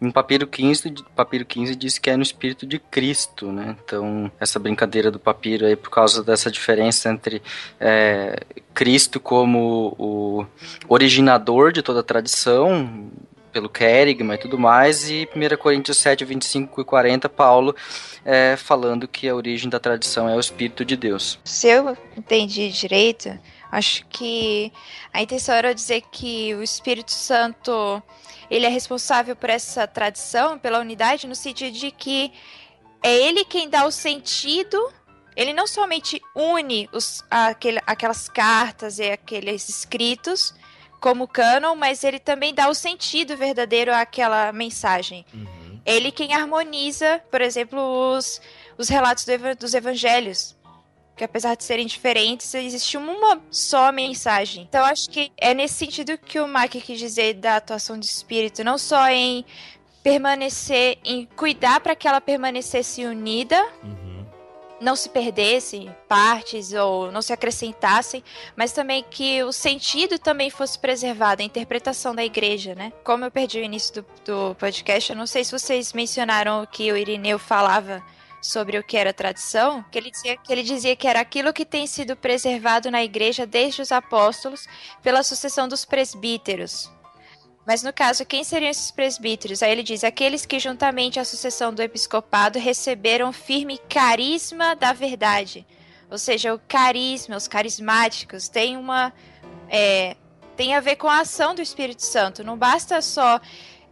[0.03, 3.77] em papiro 15, papiro 15 diz que é no espírito de Cristo, né?
[3.85, 7.41] Então, essa brincadeira do papiro aí, por causa dessa diferença entre
[7.79, 8.41] é,
[8.75, 10.45] Cristo como o
[10.89, 13.11] originador de toda a tradição,
[13.53, 17.77] pelo Kerigma e tudo mais, e 1 Coríntios 7, 25 e 40, Paulo
[18.25, 21.39] é, falando que a origem da tradição é o Espírito de Deus.
[21.45, 23.39] Se eu entendi direito,
[23.71, 24.73] acho que
[25.13, 28.03] a intenção era dizer que o Espírito Santo
[28.53, 32.31] ele é responsável por essa tradição, pela unidade, no sentido de que
[33.03, 34.93] é ele quem dá o sentido.
[35.35, 40.55] Ele não somente une os, aquele, aquelas cartas e aqueles escritos
[41.01, 45.25] como cânon, mas ele também dá o sentido verdadeiro àquela mensagem.
[45.33, 45.81] Uhum.
[45.87, 47.81] Ele quem harmoniza, por exemplo,
[48.15, 48.39] os,
[48.77, 50.55] os relatos do dos evangelhos.
[51.17, 54.65] Que apesar de serem diferentes, existe uma só mensagem.
[54.69, 58.65] Então acho que é nesse sentido que o Mike quis dizer da atuação do espírito,
[58.65, 59.45] não só em
[60.03, 64.25] permanecer, em cuidar para que ela permanecesse unida, Uhum.
[64.81, 68.25] não se perdessem partes ou não se acrescentassem,
[68.57, 72.93] mas também que o sentido também fosse preservado, a interpretação da igreja, né?
[73.05, 76.67] Como eu perdi o início do, do podcast, eu não sei se vocês mencionaram o
[76.67, 78.03] que o Irineu falava
[78.43, 81.65] sobre o que era tradição, que ele dizia que ele dizia que era aquilo que
[81.65, 84.67] tem sido preservado na igreja desde os apóstolos
[85.01, 86.91] pela sucessão dos presbíteros.
[87.65, 89.63] Mas no caso, quem seriam esses presbíteros?
[89.63, 95.65] Aí ele diz: aqueles que, juntamente à sucessão do episcopado, receberam firme carisma da verdade.
[96.11, 99.13] Ou seja, o carisma, os carismáticos, tem uma.
[99.71, 100.17] é,
[100.57, 102.45] tem a ver com a ação do Espírito Santo.
[102.45, 103.41] Não basta só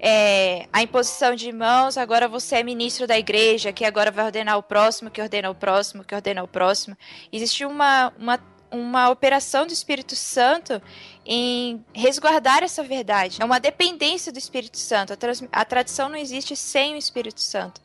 [0.01, 4.57] é, a imposição de mãos, agora você é ministro da igreja, que agora vai ordenar
[4.57, 6.97] o próximo, que ordena o próximo, que ordena o próximo.
[7.31, 8.41] Existe uma, uma,
[8.71, 10.81] uma operação do Espírito Santo
[11.27, 13.43] em resguardar essa verdade.
[13.43, 15.13] É uma dependência do Espírito Santo.
[15.13, 17.81] A, trans- a tradição não existe sem o Espírito Santo.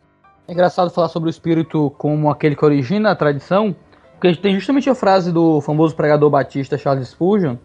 [0.48, 3.76] É engraçado falar sobre o espírito como aquele que origina a tradição,
[4.12, 7.58] porque tem justamente a frase do famoso pregador batista Charles Spurgeon,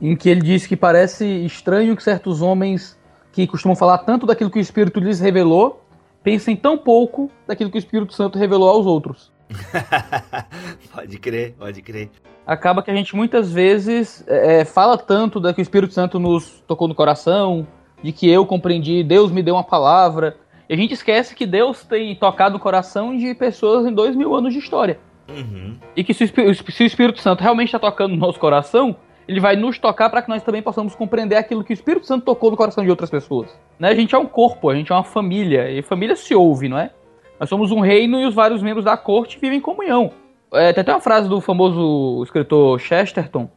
[0.00, 2.95] em que ele diz que parece estranho que certos homens
[3.36, 5.84] que costumam falar tanto daquilo que o Espírito lhes revelou,
[6.22, 9.30] pensem tão pouco daquilo que o Espírito Santo revelou aos outros.
[10.94, 12.08] pode crer, pode crer.
[12.46, 16.64] Acaba que a gente muitas vezes é, fala tanto da que o Espírito Santo nos
[16.66, 17.66] tocou no coração,
[18.02, 21.84] de que eu compreendi, Deus me deu uma palavra, e a gente esquece que Deus
[21.84, 24.98] tem tocado no coração de pessoas em dois mil anos de história.
[25.28, 25.76] Uhum.
[25.94, 28.96] E que o, se o Espírito Santo realmente está tocando no nosso coração,
[29.28, 32.24] ele vai nos tocar para que nós também possamos compreender aquilo que o Espírito Santo
[32.24, 33.48] tocou no coração de outras pessoas.
[33.78, 33.88] Né?
[33.88, 36.78] A gente é um corpo, a gente é uma família, e família se ouve, não
[36.78, 36.90] é?
[37.38, 40.10] Nós somos um reino e os vários membros da corte vivem em comunhão.
[40.54, 43.50] É, tem até uma frase do famoso escritor Chesterton,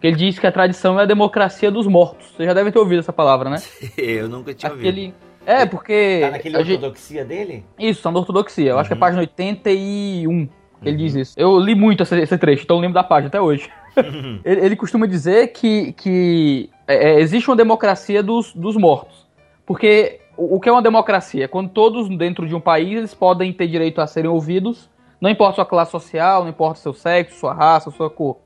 [0.00, 2.26] que ele diz que a tradição é a democracia dos mortos.
[2.36, 3.56] Você já deve ter ouvido essa palavra, né?
[3.96, 4.88] Eu nunca tinha ouvido.
[4.88, 5.14] Aquele...
[5.46, 6.18] É, porque...
[6.22, 7.64] Tá naquele a gente- ortodoxia dele?
[7.78, 8.70] Isso, são da ortodoxia.
[8.70, 9.00] Eu acho que é Uhum.
[9.00, 10.96] página 81 que ele Uhum.
[10.96, 11.34] diz isso.
[11.38, 13.70] Eu li muito esse, esse trecho, então eu lembro da página até hoje.
[14.44, 19.26] ele, ele costuma dizer que, que é, é, existe uma democracia dos, dos mortos.
[19.66, 21.48] Porque o, o que é uma democracia?
[21.48, 24.90] Quando todos dentro de um país eles podem ter direito a serem ouvidos,
[25.20, 28.38] não importa sua classe social, não importa seu sexo, sua raça, sua cor.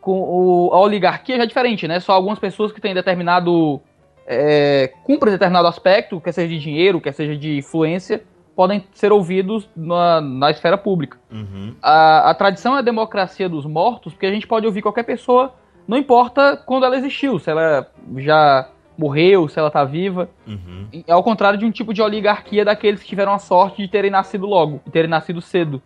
[0.00, 2.00] Com o, a oligarquia já é diferente, né?
[2.00, 3.80] Só algumas pessoas que têm determinado.
[4.28, 8.24] É, cumprem determinado aspecto, quer seja de dinheiro, quer seja de influência,
[8.56, 11.18] podem ser ouvidos na, na esfera pública.
[11.30, 11.74] Uhum.
[11.82, 15.52] A, a tradição é a democracia dos mortos, porque a gente pode ouvir qualquer pessoa,
[15.86, 17.86] não importa quando ela existiu, se ela
[18.16, 20.30] já morreu, se ela tá viva.
[20.46, 20.88] Uhum.
[21.06, 24.46] Ao contrário de um tipo de oligarquia daqueles que tiveram a sorte de terem nascido
[24.46, 25.82] logo, de terem nascido cedo.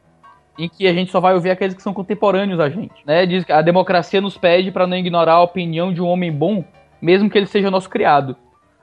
[0.57, 2.95] Em que a gente só vai ouvir aqueles que são contemporâneos a gente.
[3.05, 3.27] Né?
[3.27, 6.65] Diz que a democracia nos pede para não ignorar a opinião de um homem bom,
[7.03, 8.37] mesmo que ele seja nosso criado.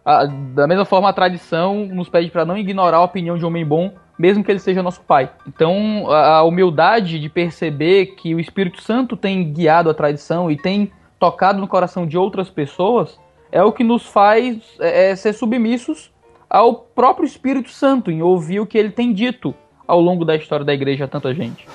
[0.07, 3.49] A- da mesma forma, a tradição nos pede para não ignorar a opinião de um
[3.49, 5.29] homem bom, mesmo que ele seja nosso pai.
[5.45, 10.55] Então, a a humildade de perceber que o Espírito Santo tem guiado a tradição e
[10.55, 10.89] tem
[11.19, 13.19] tocado no coração de outras pessoas
[13.51, 16.09] é o que nos faz é, é, ser submissos
[16.49, 19.53] ao próprio Espírito Santo, em ouvir o que ele tem dito
[19.85, 21.67] ao longo da história da igreja a tanta gente.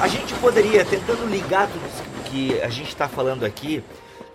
[0.00, 3.82] A gente poderia, tentando ligar tudo isso que a gente está falando aqui,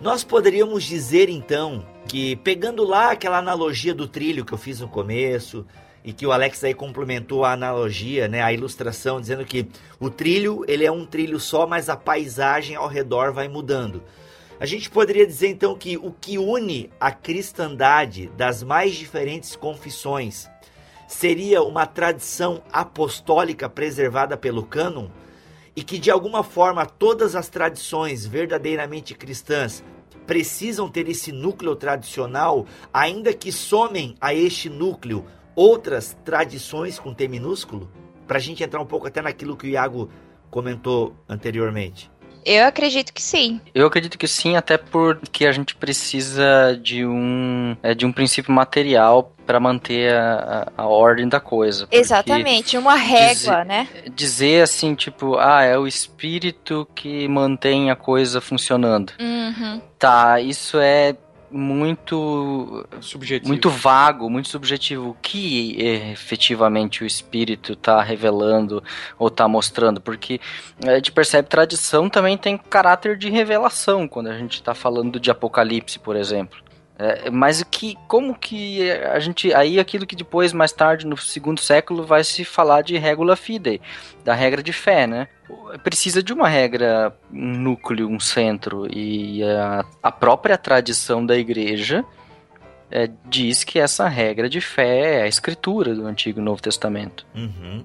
[0.00, 4.88] nós poderíamos dizer então que, pegando lá aquela analogia do trilho que eu fiz no
[4.88, 5.64] começo,
[6.04, 9.66] e que o Alex aí complementou a analogia, né, a ilustração, dizendo que
[9.98, 14.02] o trilho ele é um trilho só, mas a paisagem ao redor vai mudando.
[14.60, 20.46] A gente poderia dizer então que o que une a cristandade das mais diferentes confissões
[21.08, 25.08] seria uma tradição apostólica preservada pelo cânon
[25.76, 29.82] e que de alguma forma todas as tradições verdadeiramente cristãs
[30.26, 37.28] precisam ter esse núcleo tradicional, ainda que somem a este núcleo outras tradições com T
[37.28, 37.90] minúsculo?
[38.26, 40.10] Para a gente entrar um pouco até naquilo que o Iago
[40.50, 42.10] comentou anteriormente.
[42.44, 43.60] Eu acredito que sim.
[43.74, 48.52] Eu acredito que sim, até porque a gente precisa de um, é, de um princípio
[48.52, 51.86] material para manter a, a, a ordem da coisa.
[51.90, 53.88] Exatamente, uma régua, né?
[54.14, 59.12] Dizer assim, tipo, ah, é o espírito que mantém a coisa funcionando.
[59.20, 59.80] Uhum.
[59.98, 61.16] Tá, isso é
[61.54, 63.48] muito Subjetivo.
[63.48, 65.10] muito vago, muito subjetivo.
[65.10, 68.82] O que efetivamente o espírito está revelando
[69.16, 70.00] ou está mostrando?
[70.00, 70.40] Porque
[70.84, 75.30] a gente percebe tradição também tem caráter de revelação quando a gente está falando de
[75.30, 76.58] Apocalipse, por exemplo.
[77.04, 81.18] É, mas o que, como que a gente, aí aquilo que depois, mais tarde, no
[81.18, 83.78] segundo século, vai se falar de regula fidei,
[84.24, 85.28] da regra de fé, né?
[85.82, 92.02] Precisa de uma regra, um núcleo, um centro, e a, a própria tradição da igreja
[92.90, 97.26] é, diz que essa regra de fé é a escritura do Antigo e Novo Testamento.
[97.34, 97.84] Uhum.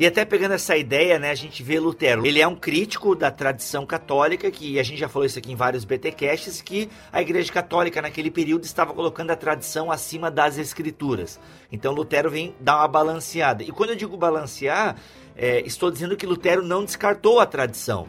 [0.00, 2.24] E até pegando essa ideia, né, a gente vê Lutero.
[2.24, 5.54] Ele é um crítico da tradição católica, que a gente já falou isso aqui em
[5.54, 11.38] vários BTcasts, que a Igreja Católica naquele período estava colocando a tradição acima das escrituras.
[11.70, 13.62] Então Lutero vem dar uma balanceada.
[13.62, 14.96] E quando eu digo balancear,
[15.36, 18.08] é, estou dizendo que Lutero não descartou a tradição.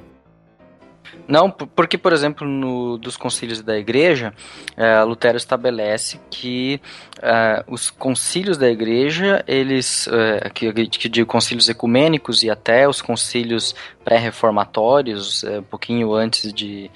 [1.27, 4.33] Não, porque, por exemplo, no, dos concílios da igreja,
[4.75, 6.81] eh, Lutero estabelece que
[7.21, 13.01] eh, os concílios da igreja, eles, eh, que, que digo concílios ecumênicos e até os
[13.01, 16.89] concílios pré-reformatórios, um pouquinho antes de,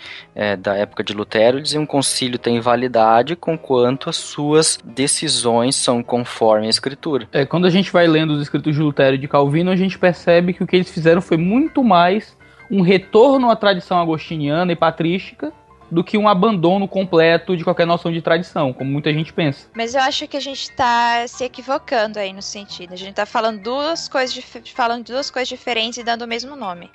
[0.60, 6.66] da época de Lutero, diziam um concílio tem validade conquanto as suas decisões são conforme
[6.66, 7.28] a escritura.
[7.32, 10.00] É, quando a gente vai lendo os escritos de Lutero e de Calvino, a gente
[10.00, 12.36] percebe que o que eles fizeram foi muito mais
[12.70, 15.54] um retorno à tradição agostiniana e patrística
[15.90, 19.70] do que um abandono completo de qualquer noção de tradição, como muita gente pensa.
[19.76, 22.94] Mas eu acho que a gente tá se equivocando aí no sentido.
[22.94, 24.44] A gente tá falando duas coisas,
[24.74, 26.90] falando duas coisas diferentes e dando o mesmo nome.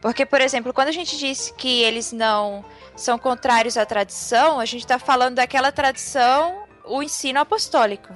[0.00, 2.64] Porque, por exemplo, quando a gente diz que eles não
[2.94, 8.14] são contrários à tradição, a gente tá falando daquela tradição, o ensino apostólico.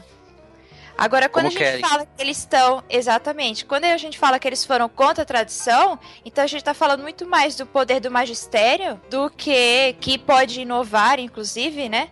[0.97, 1.84] Agora, quando Como a gente querem.
[1.84, 2.82] fala que eles estão.
[2.88, 3.64] Exatamente.
[3.64, 7.03] Quando a gente fala que eles foram contra a tradição, então a gente tá falando
[7.03, 9.95] muito mais do poder do magistério do que.
[10.01, 12.11] que pode inovar, inclusive, né?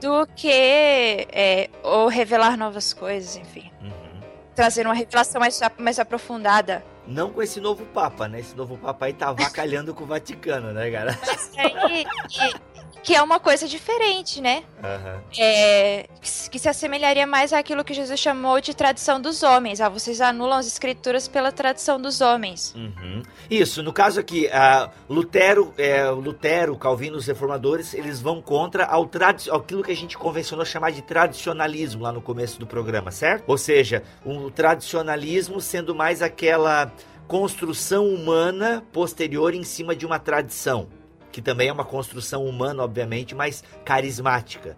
[0.00, 3.70] do que é, ou revelar novas coisas, enfim.
[3.80, 4.20] Uhum.
[4.54, 6.84] Trazer uma revelação mais, mais aprofundada.
[7.06, 8.40] Não com esse novo Papa, né?
[8.40, 11.18] Esse novo Papa aí tá avacalhando com o Vaticano, né, cara?
[11.26, 12.06] Mas aí,
[13.08, 14.64] que é uma coisa diferente, né?
[14.84, 15.22] Aham.
[15.38, 19.80] É, que se- assemelharia mais àquilo que Jesus chamou de tradição dos homens.
[19.80, 22.74] Ah, vocês anulam as escrituras pela tradição dos homens.
[22.76, 23.22] Uhum.
[23.50, 24.46] Isso, no caso aqui,
[25.08, 29.08] Lutero, é, Lutero, Calvino, os reformadores, eles vão contra ao
[29.54, 33.44] aquilo que a gente convencionou chamar de tradicionalismo lá no começo do programa, certo?
[33.46, 36.92] Ou seja, o tradicionalismo sendo mais aquela
[37.26, 40.88] construção humana posterior em cima de uma tradição,
[41.38, 44.76] que também é uma construção humana, obviamente, mas carismática.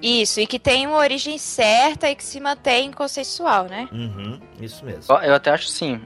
[0.00, 3.86] Isso, e que tem uma origem certa e que se mantém consensual, né?
[3.92, 5.14] Uhum, isso mesmo.
[5.16, 6.00] Eu até acho assim,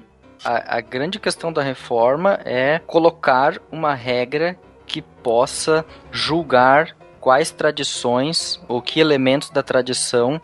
[0.45, 8.61] a, a grande questão da reforma é colocar uma regra que possa julgar quais tradições
[8.67, 10.41] ou que elementos da tradição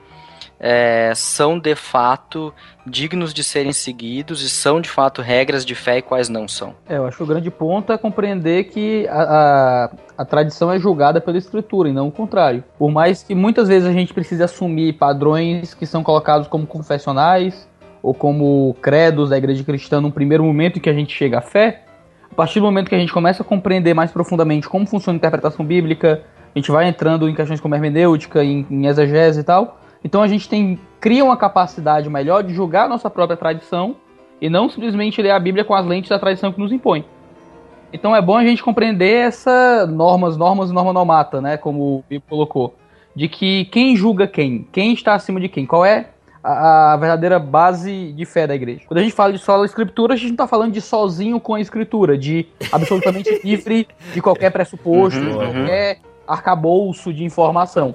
[0.58, 2.52] é, são de fato
[2.86, 6.74] dignos de serem seguidos e são de fato regras de fé e quais não são.
[6.88, 10.78] É, eu acho que o grande ponto é compreender que a, a, a tradição é
[10.78, 12.62] julgada pela escritura e não o contrário.
[12.78, 17.68] Por mais que muitas vezes a gente precise assumir padrões que são colocados como confessionais
[18.02, 21.42] ou como credos da igreja cristã num primeiro momento em que a gente chega à
[21.42, 21.84] fé,
[22.30, 25.18] a partir do momento que a gente começa a compreender mais profundamente como funciona a
[25.18, 26.22] interpretação bíblica,
[26.54, 30.28] a gente vai entrando em questões como hermenêutica, em, em exegese e tal, então a
[30.28, 33.96] gente tem cria uma capacidade melhor de julgar a nossa própria tradição
[34.40, 37.04] e não simplesmente ler a Bíblia com as lentes da tradição que nos impõe.
[37.92, 42.04] Então é bom a gente compreender essa normas, normas e norma nomata, né, como o
[42.08, 42.74] Bibo colocou,
[43.14, 46.10] de que quem julga quem, quem está acima de quem, qual é
[46.42, 48.82] a, a verdadeira base de fé da igreja.
[48.86, 51.54] Quando a gente fala de sola escritura, a gente não está falando de sozinho com
[51.54, 55.52] a escritura, de absolutamente livre de qualquer pressuposto, Uhum, de uhum.
[55.52, 57.94] qualquer arcabouço de informação.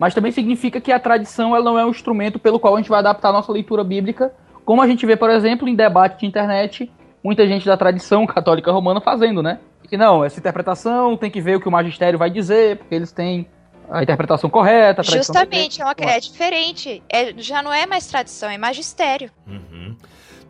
[0.00, 2.88] Mas também significa que a tradição ela não é um instrumento pelo qual a gente
[2.88, 4.32] vai adaptar a nossa leitura bíblica,
[4.64, 6.90] como a gente vê, por exemplo, em debate de internet,
[7.22, 9.60] muita gente da tradição católica romana fazendo, né?
[9.86, 13.12] Que não, essa interpretação tem que ver o que o magistério vai dizer, porque eles
[13.12, 13.46] têm
[13.90, 15.02] a interpretação correta.
[15.02, 17.02] A tradição Justamente, é, uma, é diferente.
[17.06, 19.30] É, já não é mais tradição, é magistério.
[19.46, 19.96] Uhum.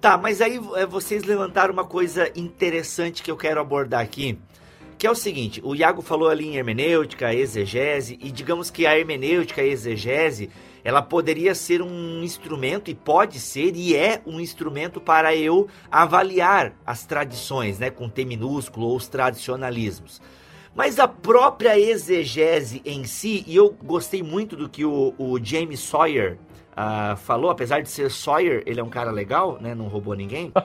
[0.01, 4.39] Tá, mas aí é, vocês levantaram uma coisa interessante que eu quero abordar aqui,
[5.01, 8.99] que é o seguinte, o Iago falou ali em hermenêutica, exegese, e digamos que a
[8.99, 10.51] hermenêutica, a exegese,
[10.85, 16.75] ela poderia ser um instrumento, e pode ser, e é um instrumento para eu avaliar
[16.85, 20.21] as tradições, né, com T minúsculo, ou os tradicionalismos.
[20.75, 25.81] Mas a própria exegese em si, e eu gostei muito do que o, o James
[25.81, 26.37] Sawyer
[26.77, 29.75] ah, falou, apesar de ser Sawyer, ele é um cara legal, né?
[29.75, 30.53] Não roubou ninguém.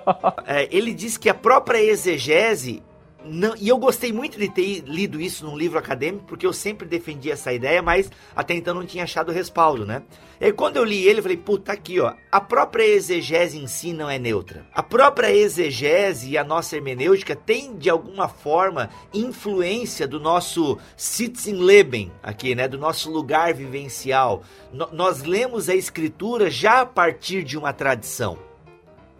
[0.47, 2.83] É, ele diz que a própria exegese
[3.25, 6.87] não, e eu gostei muito de ter lido isso num livro acadêmico, porque eu sempre
[6.87, 10.03] defendi essa ideia, mas até então não tinha achado respaldo, né?
[10.39, 12.13] E quando eu li ele, eu falei, puta, aqui, ó.
[12.31, 14.65] A própria exegese em si não é neutra.
[14.73, 22.11] A própria exegese e a nossa hermenêutica tem, de alguma forma, influência do nosso Sitzenleben,
[22.21, 22.67] aqui, né?
[22.67, 24.43] Do nosso lugar vivencial.
[24.71, 28.37] Nós lemos a escritura já a partir de uma tradição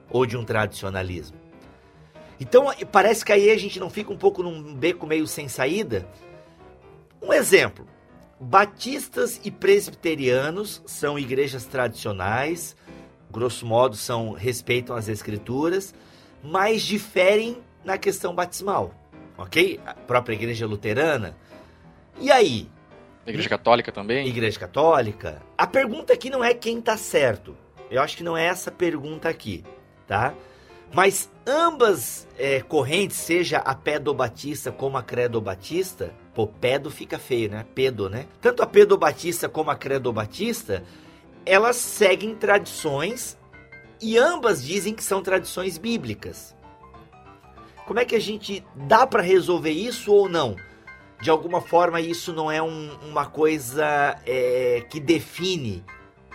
[0.10, 1.45] ou de um tradicionalismo.
[2.40, 6.08] Então parece que aí a gente não fica um pouco num beco meio sem saída.
[7.22, 7.88] Um exemplo:
[8.40, 12.76] batistas e presbiterianos são igrejas tradicionais,
[13.32, 15.94] grosso modo são respeitam as escrituras,
[16.44, 18.94] mas diferem na questão batismal,
[19.38, 19.80] ok?
[19.86, 21.38] A própria igreja luterana.
[22.20, 22.70] E aí?
[23.26, 24.28] Igreja católica também?
[24.28, 25.42] Igreja católica.
[25.58, 27.58] A pergunta aqui não é quem tá certo.
[27.90, 29.64] Eu acho que não é essa pergunta aqui,
[30.08, 30.34] tá?
[30.94, 37.66] Mas ambas é, correntes, seja a pedobatista como a credobatista, pô, pedo fica feio, né?
[37.76, 38.28] Pedo, né?
[38.42, 40.84] Tanto a pedobatista como a credobatista,
[41.46, 43.38] elas seguem tradições
[44.02, 46.56] e ambas dizem que são tradições bíblicas.
[47.86, 50.56] Como é que a gente dá para resolver isso ou não?
[51.22, 55.84] De alguma forma, isso não é um, uma coisa é, que define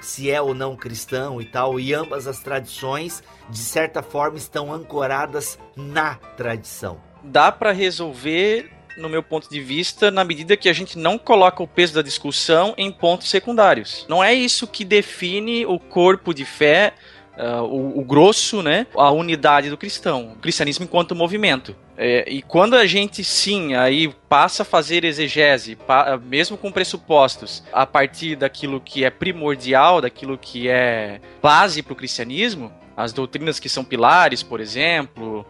[0.00, 4.72] se é ou não cristão e tal, e ambas as tradições, de certa forma, estão
[4.72, 7.00] ancoradas na tradição.
[7.22, 11.62] Dá para resolver, no meu ponto de vista, na medida que a gente não coloca
[11.62, 14.06] o peso da discussão em pontos secundários.
[14.08, 16.94] Não é isso que define o corpo de fé
[17.36, 21.74] uh, o, o, grosso, né, a unidade do cristão, o cristianismo enquanto movimento.
[22.02, 27.62] É, e quando a gente sim aí passa a fazer exegese, pa, mesmo com pressupostos,
[27.70, 33.60] a partir daquilo que é primordial, daquilo que é base para o cristianismo, as doutrinas
[33.60, 35.44] que são pilares, por exemplo,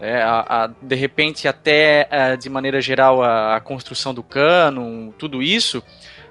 [0.00, 5.40] é, a, a, de repente até a, de maneira geral a, construção do cânon, tudo
[5.40, 5.80] isso,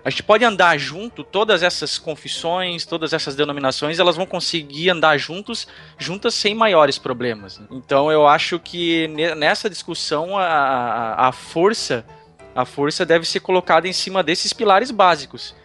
[0.03, 5.17] a gente pode andar junto, todas essas confissões, todas essas denominações, elas vão conseguir andar
[5.17, 7.61] juntos, juntas sem maiores problemas.
[7.69, 12.05] Então eu acho que nessa discussão a, a força
[12.53, 15.55] a força deve ser colocada em cima desses pilares básicos.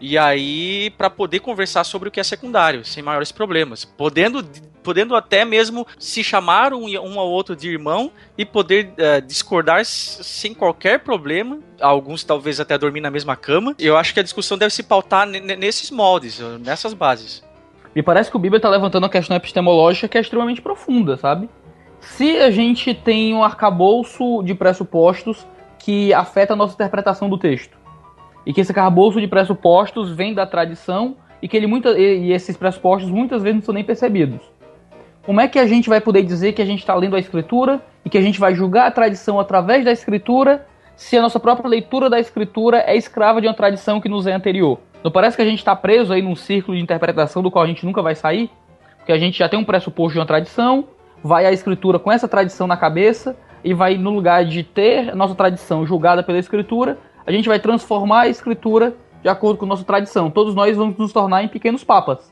[0.00, 3.84] E aí, para poder conversar sobre o que é secundário, sem maiores problemas.
[3.84, 4.46] Podendo,
[4.84, 9.84] podendo até mesmo se chamar um, um ao outro de irmão e poder uh, discordar
[9.84, 11.58] sem qualquer problema.
[11.80, 13.74] Alguns talvez até dormir na mesma cama.
[13.78, 17.42] Eu acho que a discussão deve se pautar nesses moldes, nessas bases.
[17.94, 21.48] Me parece que o Bíblia está levantando uma questão epistemológica que é extremamente profunda, sabe?
[22.00, 25.46] Se a gente tem um arcabouço de pressupostos
[25.78, 27.76] que afeta a nossa interpretação do texto
[28.44, 32.56] e que esse arcabouço de pressupostos vem da tradição e que ele muita, e esses
[32.56, 34.40] pressupostos muitas vezes não são nem percebidos.
[35.24, 37.82] Como é que a gente vai poder dizer que a gente está lendo a escritura
[38.04, 40.66] e que a gente vai julgar a tradição através da escritura
[40.96, 44.34] se a nossa própria leitura da escritura é escrava de uma tradição que nos é
[44.34, 44.78] anterior?
[45.02, 47.66] Não parece que a gente está preso aí num círculo de interpretação do qual a
[47.66, 48.50] gente nunca vai sair?
[48.98, 50.84] Porque a gente já tem um pressuposto de uma tradição,
[51.22, 55.34] vai à escritura com essa tradição na cabeça e vai, no lugar de ter nossa
[55.34, 59.84] tradição julgada pela escritura, a gente vai transformar a escritura de acordo com a nossa
[59.84, 60.30] tradição.
[60.30, 62.30] Todos nós vamos nos tornar em pequenos papas,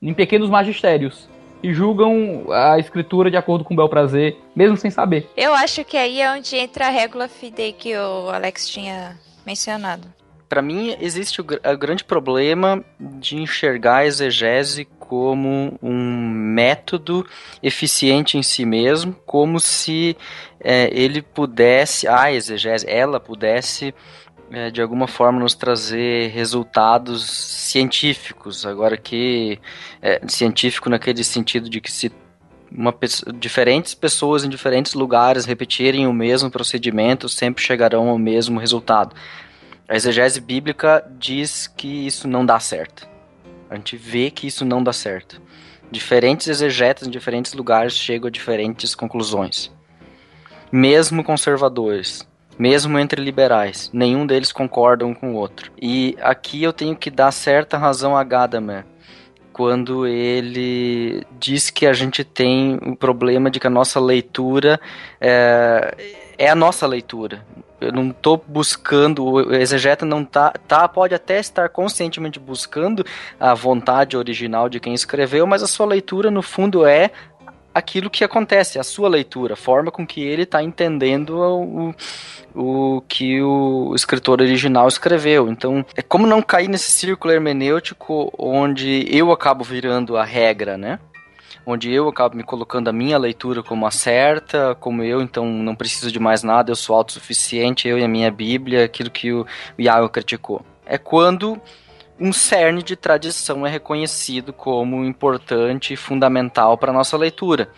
[0.00, 1.28] em pequenos magistérios.
[1.62, 5.28] E julgam a escritura de acordo com o bel prazer, mesmo sem saber.
[5.36, 10.08] Eu acho que aí é onde entra a régua fidei que o Alex tinha mencionado.
[10.48, 17.24] Para mim, existe o, o, grande problema de enxergar a exegese como um método
[17.62, 20.16] eficiente em si mesmo, como se
[20.58, 23.94] é, ele pudesse, a exegese, ela pudesse
[24.50, 28.66] é, de alguma forma nos trazer resultados científicos.
[28.66, 29.58] Agora que
[30.02, 32.12] é, científico naquele sentido de que se
[32.72, 32.94] uma,
[33.34, 39.14] diferentes pessoas em diferentes lugares repetirem o mesmo procedimento sempre chegarão ao mesmo resultado.
[39.88, 43.08] A exegese bíblica diz que isso não dá certo.
[43.68, 45.40] A gente vê que isso não dá certo.
[45.90, 49.72] Diferentes exegetas em diferentes lugares chegam a diferentes conclusões.
[50.70, 52.24] Mesmo conservadores,
[52.60, 53.88] mesmo entre liberais.
[53.90, 55.72] Nenhum deles concorda um com o outro.
[55.80, 58.84] E aqui eu tenho que dar certa razão a Gadamer
[59.50, 64.78] quando ele diz que a gente tem o problema de que a nossa leitura
[65.18, 65.94] é,
[66.36, 67.46] é a nossa leitura.
[67.80, 73.04] Eu não estou buscando, o exegeta não tá, tá, pode até estar conscientemente buscando
[73.38, 77.10] a vontade original de quem escreveu, mas a sua leitura no fundo é
[77.74, 81.94] aquilo que acontece, a sua leitura, a forma com que ele está entendendo o,
[82.54, 85.48] o que o escritor original escreveu.
[85.48, 90.98] Então, é como não cair nesse círculo hermenêutico onde eu acabo virando a regra, né?
[91.64, 95.74] onde eu acabo me colocando a minha leitura como a certa, como eu, então não
[95.74, 99.46] preciso de mais nada, eu sou autossuficiente, eu e a minha Bíblia, aquilo que o,
[99.78, 100.64] Iago criticou.
[100.86, 101.60] É quando
[102.20, 107.70] um cerne de tradição é reconhecido como importante e fundamental para a nossa leitura.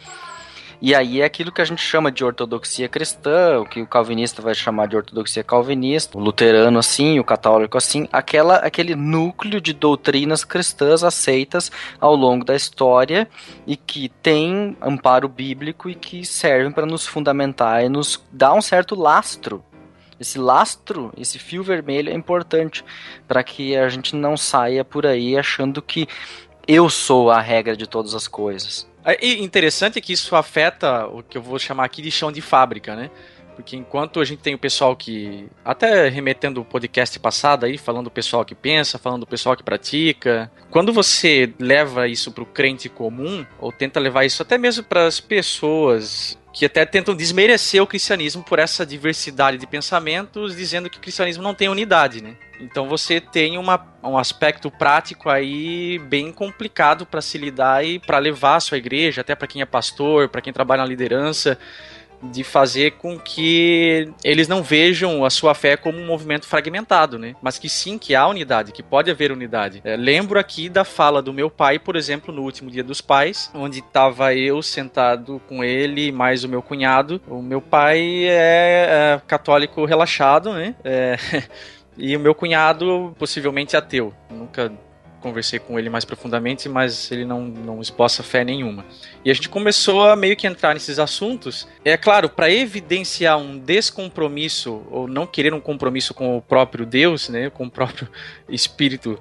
[0.84, 4.42] E aí é aquilo que a gente chama de ortodoxia cristã, o que o calvinista
[4.42, 9.72] vai chamar de ortodoxia calvinista, o luterano assim, o católico assim, aquela, aquele núcleo de
[9.72, 11.70] doutrinas cristãs aceitas
[12.00, 13.28] ao longo da história
[13.64, 18.60] e que tem amparo bíblico e que servem para nos fundamentar e nos dar um
[18.60, 19.62] certo lastro
[20.22, 22.84] esse lastro, esse fio vermelho é importante
[23.28, 26.08] para que a gente não saia por aí achando que
[26.66, 28.88] eu sou a regra de todas as coisas.
[29.20, 32.40] E interessante é que isso afeta o que eu vou chamar aqui de chão de
[32.40, 33.10] fábrica, né?
[33.54, 35.48] Porque enquanto a gente tem o pessoal que.
[35.64, 39.62] Até remetendo o podcast passado aí, falando do pessoal que pensa, falando do pessoal que
[39.62, 40.50] pratica.
[40.70, 45.06] Quando você leva isso para o crente comum, ou tenta levar isso até mesmo para
[45.06, 50.98] as pessoas que até tentam desmerecer o cristianismo por essa diversidade de pensamentos, dizendo que
[50.98, 52.36] o cristianismo não tem unidade, né?
[52.60, 58.18] Então você tem uma, um aspecto prático aí bem complicado para se lidar e para
[58.18, 61.58] levar a sua igreja, até para quem é pastor, para quem trabalha na liderança,
[62.22, 67.34] de fazer com que eles não vejam a sua fé como um movimento fragmentado, né?
[67.42, 69.80] Mas que sim, que há unidade, que pode haver unidade.
[69.84, 73.50] É, lembro aqui da fala do meu pai, por exemplo, no último dia dos pais,
[73.54, 77.20] onde estava eu sentado com ele, mais o meu cunhado.
[77.28, 80.74] O meu pai é, é católico relaxado, né?
[80.84, 81.16] É,
[81.96, 84.14] e o meu cunhado possivelmente ateu.
[84.30, 84.72] Nunca
[85.22, 88.84] conversei com ele mais profundamente, mas ele não, não esboça fé nenhuma.
[89.24, 91.66] E a gente começou a meio que entrar nesses assuntos.
[91.84, 97.28] É claro, para evidenciar um descompromisso, ou não querer um compromisso com o próprio Deus,
[97.28, 98.08] né, com o próprio
[98.48, 99.18] Espírito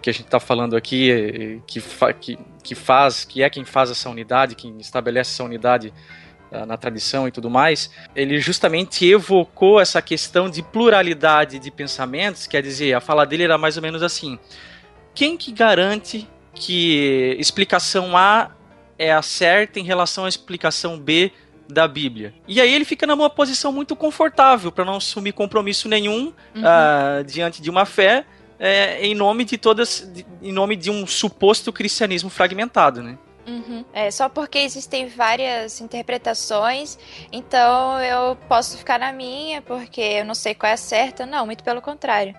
[0.00, 3.90] que a gente está falando aqui, que, fa que, que faz, que é quem faz
[3.90, 5.92] essa unidade, quem estabelece essa unidade
[6.50, 12.46] ah, na tradição e tudo mais, ele justamente evocou essa questão de pluralidade de pensamentos,
[12.46, 14.38] quer dizer, a fala dele era mais ou menos assim:
[15.14, 18.50] quem que garante que explicação A
[18.98, 21.32] é a certa em relação à explicação B
[21.68, 22.34] da Bíblia.
[22.46, 26.62] E aí ele fica numa posição muito confortável para não assumir compromisso nenhum uhum.
[26.62, 28.24] uh, diante de uma fé
[28.58, 33.18] é, em nome de todas, de, em nome de um suposto cristianismo fragmentado, né?
[33.46, 33.84] Uhum.
[33.92, 36.98] É, só porque existem várias interpretações,
[37.30, 41.26] então eu posso ficar na minha, porque eu não sei qual é a certa.
[41.26, 42.34] Não, muito pelo contrário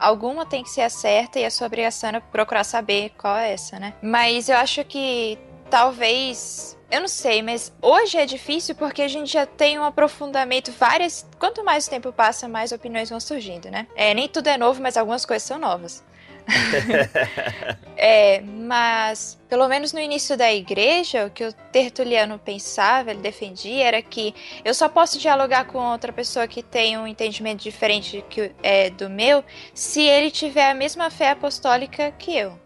[0.00, 3.52] alguma tem que ser a certa e a sua obrigação é procurar saber qual é
[3.52, 3.94] essa, né?
[4.02, 5.38] Mas eu acho que
[5.68, 10.72] talvez eu não sei, mas hoje é difícil porque a gente já tem um aprofundamento,
[10.72, 11.24] várias.
[11.38, 13.86] Quanto mais o tempo passa, mais opiniões vão surgindo, né?
[13.94, 16.02] É, nem tudo é novo, mas algumas coisas são novas.
[17.96, 23.86] é, mas pelo menos no início da igreja, o que o Tertuliano pensava, ele defendia,
[23.86, 24.34] era que
[24.64, 29.10] eu só posso dialogar com outra pessoa que tem um entendimento diferente que é do
[29.10, 29.44] meu,
[29.74, 32.58] se ele tiver a mesma fé apostólica que eu.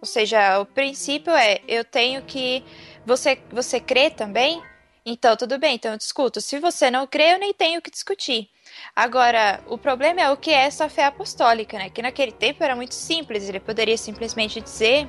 [0.00, 2.62] Ou seja, o princípio é eu tenho que
[3.04, 4.62] você você crê também?
[5.04, 6.40] Então tudo bem, então eu discuto.
[6.40, 8.50] Se você não crê, eu nem tenho que discutir.
[8.96, 11.90] Agora, o problema é o que é essa fé apostólica, né?
[11.90, 15.06] Que naquele tempo era muito simples, ele poderia simplesmente dizer,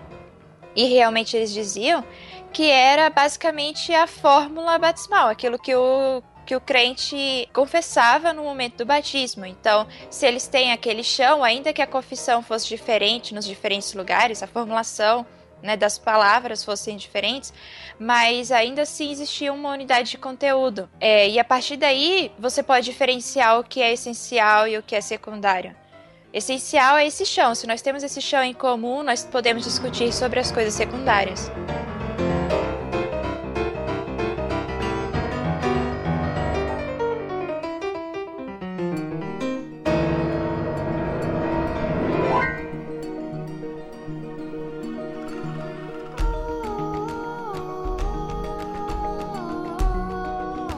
[0.76, 2.04] e realmente eles diziam,
[2.52, 8.78] que era basicamente a fórmula batismal, aquilo que o que o crente confessava no momento
[8.78, 9.46] do batismo.
[9.46, 14.42] Então, se eles têm aquele chão, ainda que a confissão fosse diferente nos diferentes lugares,
[14.42, 15.26] a formulação
[15.62, 17.54] né, das palavras fossem diferentes,
[18.00, 20.90] mas ainda assim existia uma unidade de conteúdo.
[21.00, 24.96] É, e a partir daí você pode diferenciar o que é essencial e o que
[24.96, 25.76] é secundário.
[26.34, 27.56] Essencial é esse chão.
[27.56, 31.50] Se nós temos esse chão em comum, nós podemos discutir sobre as coisas secundárias.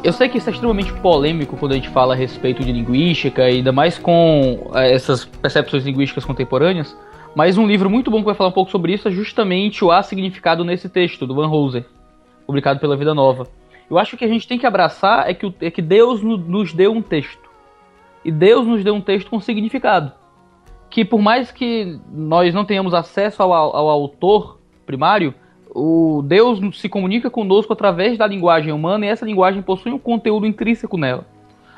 [0.10, 3.44] Eu sei que isso é extremamente polêmico quando a gente fala a respeito de linguística,
[3.44, 6.98] ainda mais com é, essas percepções linguísticas contemporâneas,
[7.36, 9.92] mas um livro muito bom que vai falar um pouco sobre isso é justamente o
[9.92, 11.86] A Significado nesse texto, do Van Hooser,
[12.48, 13.48] publicado pela Vida Nova.
[13.88, 16.92] Eu acho que a gente tem que abraçar é que, é que Deus nos deu
[16.92, 17.48] um texto.
[18.26, 20.12] E Deus nos deu um texto com significado.
[20.90, 25.36] Que por mais que nós não tenhamos acesso ao, ao autor primário,
[25.70, 30.46] o Deus se comunica conosco através da linguagem humana e essa linguagem possui um conteúdo
[30.46, 31.26] intrínseco nela.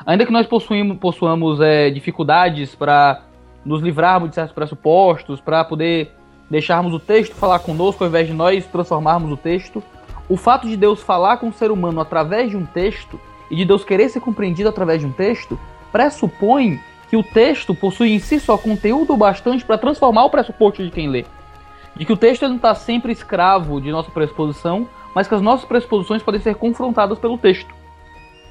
[0.05, 3.23] Ainda que nós possuímos, possuamos é, dificuldades para
[3.63, 6.11] nos livrarmos de certos pressupostos, para poder
[6.49, 9.83] deixarmos o texto falar conosco ao invés de nós transformarmos o texto,
[10.27, 13.19] o fato de Deus falar com o ser humano através de um texto
[13.49, 15.59] e de Deus querer ser compreendido através de um texto
[15.91, 16.79] pressupõe
[17.09, 21.09] que o texto possui em si só conteúdo bastante para transformar o pressuposto de quem
[21.09, 21.25] lê.
[21.95, 25.65] De que o texto não está sempre escravo de nossa pressuposição, mas que as nossas
[25.65, 27.73] pressuposições podem ser confrontadas pelo texto.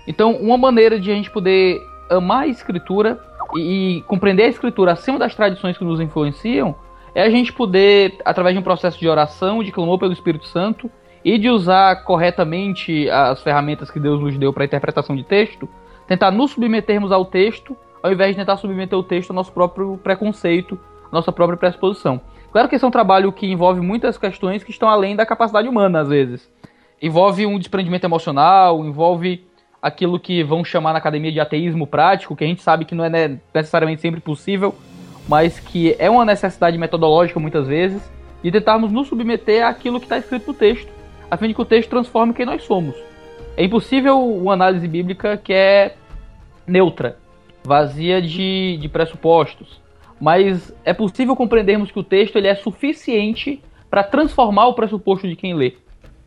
[0.06, 1.80] Então, uma maneira de a gente poder
[2.10, 3.20] amar a escritura
[3.54, 6.74] e, e compreender a escritura acima das tradições que nos influenciam
[7.14, 10.90] é a gente poder, através de um processo de oração, de clamor pelo Espírito Santo
[11.24, 15.68] e de usar corretamente as ferramentas que Deus nos deu para interpretação de texto,
[16.06, 19.98] tentar nos submetermos ao texto ao invés de tentar submeter o texto ao nosso próprio
[20.02, 20.78] preconceito,
[21.12, 22.20] nossa própria pressuposição.
[22.52, 25.68] Claro que esse é um trabalho que envolve muitas questões que estão além da capacidade
[25.68, 26.50] humana, às vezes.
[27.00, 29.44] Envolve um desprendimento emocional, envolve
[29.80, 33.04] aquilo que vão chamar na academia de ateísmo prático, que a gente sabe que não
[33.04, 34.74] é necessariamente sempre possível,
[35.28, 38.02] mas que é uma necessidade metodológica muitas vezes,
[38.42, 40.92] de tentarmos nos submeter àquilo que está escrito no texto,
[41.30, 42.96] a fim de que o texto transforme quem nós somos.
[43.56, 45.94] É impossível uma análise bíblica que é
[46.66, 47.16] neutra
[47.62, 49.80] vazia de, de pressupostos.
[50.20, 55.34] Mas é possível compreendermos que o texto ele é suficiente para transformar o pressuposto de
[55.34, 55.74] quem lê.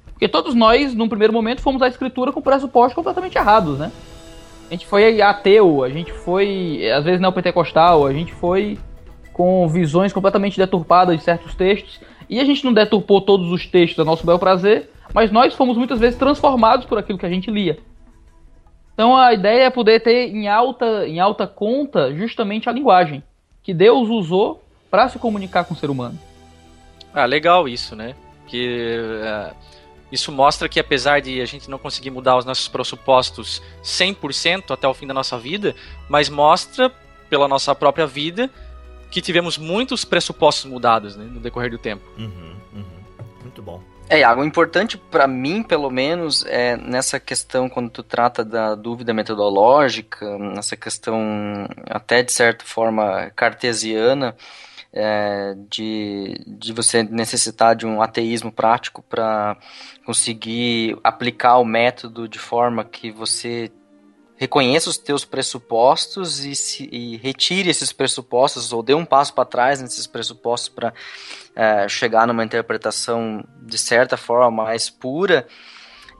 [0.08, 3.92] Porque todos nós, num primeiro momento, fomos à escritura com pressupostos completamente errados, né?
[4.68, 8.80] A gente foi ateu, a gente foi, às vezes, neopentecostal, a gente foi
[9.32, 12.00] com visões completamente deturpadas de certos textos.
[12.30, 15.78] E a gente não deturpou todos os textos a nosso bel prazer, mas nós fomos
[15.78, 17.78] muitas vezes transformados por aquilo que a gente lia.
[18.94, 23.24] Então a ideia é poder ter em alta, em alta conta justamente a linguagem
[23.64, 24.62] que Deus usou
[24.92, 26.20] para se comunicar com o ser humano.
[27.14, 28.16] Ah, legal isso, né?
[28.46, 29.56] Que uh,
[30.12, 34.88] isso mostra que apesar de a gente não conseguir mudar os nossos pressupostos 100% até
[34.88, 35.76] o fim da nossa vida,
[36.10, 36.92] mas mostra
[37.30, 38.50] pela nossa própria vida
[39.10, 42.04] que tivemos muitos pressupostos mudados né, no decorrer do tempo.
[42.18, 42.84] Uhum, uhum.
[43.42, 43.82] Muito bom.
[44.10, 48.76] É, Iago, o importante para mim, pelo menos, é nessa questão, quando tu trata da
[48.76, 54.36] dúvida metodológica, nessa questão até de certa forma cartesiana,
[54.94, 59.58] é, de, de você necessitar de um ateísmo prático para
[60.06, 63.72] conseguir aplicar o método de forma que você
[64.44, 69.46] reconheça os teus pressupostos e, se, e retire esses pressupostos ou dê um passo para
[69.46, 70.94] trás nesses pressupostos para
[71.56, 75.48] é, chegar numa interpretação de certa forma mais pura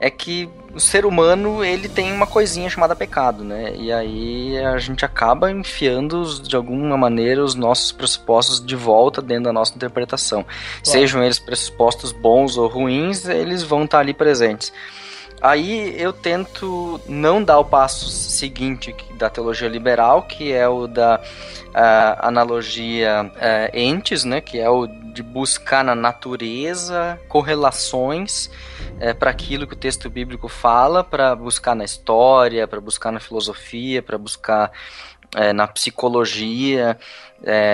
[0.00, 3.74] é que o ser humano ele tem uma coisinha chamada pecado, né?
[3.76, 9.44] E aí a gente acaba enfiando de alguma maneira os nossos pressupostos de volta dentro
[9.44, 10.42] da nossa interpretação.
[10.42, 10.82] Claro.
[10.82, 14.72] Sejam eles pressupostos bons ou ruins, eles vão estar ali presentes.
[15.44, 21.20] Aí eu tento não dar o passo seguinte da teologia liberal, que é o da
[21.20, 29.30] uh, analogia uh, entes, né, que é o de buscar na natureza correlações uh, para
[29.30, 34.16] aquilo que o texto bíblico fala, para buscar na história, para buscar na filosofia, para
[34.16, 34.72] buscar
[35.52, 36.96] na psicologia,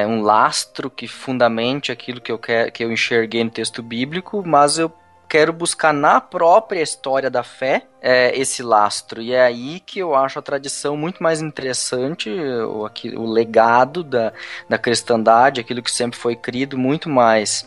[0.08, 4.78] um lastro que fundamente aquilo que eu, quer, que eu enxerguei no texto bíblico, mas
[4.78, 4.90] eu
[5.30, 9.22] quero buscar na própria história da fé é, esse lastro.
[9.22, 14.32] E é aí que eu acho a tradição muito mais interessante, o, o legado da,
[14.68, 17.64] da cristandade, aquilo que sempre foi crido, muito mais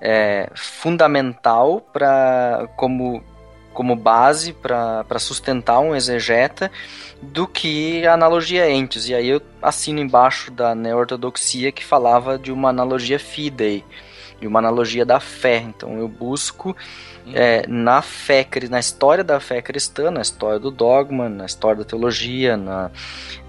[0.00, 3.22] é, fundamental para como
[3.72, 6.68] como base para sustentar um exegeta
[7.22, 9.08] do que a analogia entes.
[9.08, 13.84] E aí eu assino embaixo da neo-ortodoxia que falava de uma analogia fidei
[14.40, 15.58] de uma analogia da fé.
[15.58, 16.76] Então eu busco
[17.34, 21.84] é, na fé, na história da fé cristã, na história do dogma, na história da
[21.84, 22.90] teologia, na,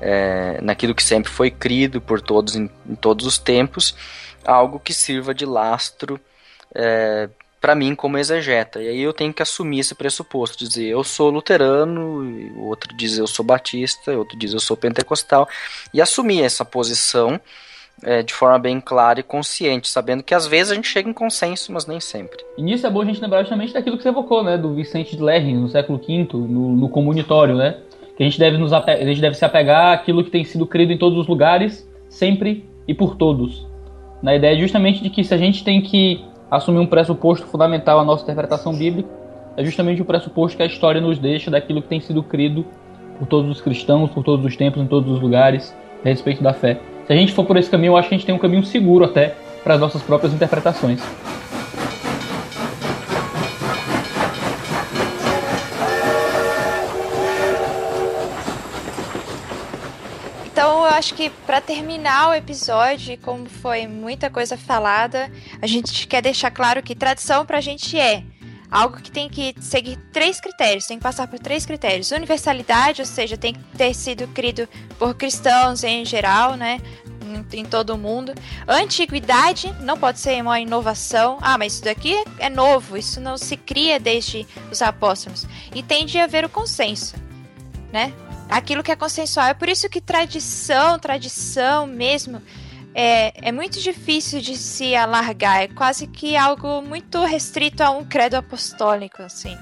[0.02, 3.96] é, naquilo que sempre foi crido por todos em, em, todos os tempos,
[4.46, 6.20] algo que sirva de lastro
[6.74, 7.30] é,
[7.62, 8.82] para mim como exegeta.
[8.82, 13.28] E aí eu tenho que assumir esse pressuposto, dizer eu sou luterano, outro diz eu
[13.28, 15.48] sou batista, outro diz eu sou pentecostal,
[15.94, 17.40] e assumir essa posição
[18.04, 21.14] é, de forma bem clara e consciente, sabendo que às vezes a gente chega em
[21.14, 22.38] consenso, mas nem sempre.
[22.58, 25.16] E nisso é bom a gente lembrar justamente daquilo que você evocou, né, do Vicente
[25.16, 27.78] de Lerrin, no século V, no, no comunitório, né,
[28.16, 30.92] que a gente, deve nos a gente deve se apegar àquilo que tem sido crido
[30.92, 33.68] em todos os lugares, sempre e por todos.
[34.22, 38.04] Na ideia justamente de que se a gente tem que assumir um pressuposto fundamental à
[38.04, 39.10] nossa interpretação bíblica,
[39.56, 42.66] é justamente o pressuposto que a história nos deixa daquilo que tem sido crido
[43.18, 46.54] por todos os cristãos, por todos os tempos, em todos os lugares, a respeito da
[46.54, 46.80] fé.
[47.10, 48.64] Se a gente for por esse caminho, eu acho que a gente tem um caminho
[48.64, 51.02] seguro até para as nossas próprias interpretações.
[60.46, 66.06] Então, eu acho que para terminar o episódio, como foi muita coisa falada, a gente
[66.06, 68.22] quer deixar claro que tradição para a gente é
[68.72, 72.12] algo que tem que seguir três critérios, tem que passar por três critérios.
[72.12, 74.68] Universalidade, ou seja, tem que ter sido criado
[74.98, 76.80] por cristãos em geral, né?
[77.54, 78.34] Em, todo o mundo.
[78.68, 81.38] Antiguidade não pode ser uma inovação.
[81.42, 85.46] Ah, mas isso daqui é novo, isso não se cria desde os apóstolos.
[85.74, 87.16] E tem de haver o consenso,
[87.92, 88.14] né?
[88.50, 89.48] Aquilo que é consensual.
[89.48, 92.42] É por isso que tradição, tradição mesmo,
[92.94, 95.62] é, é muito difícil de se alargar.
[95.62, 99.58] É quase que algo muito restrito a um credo apostólico, assim.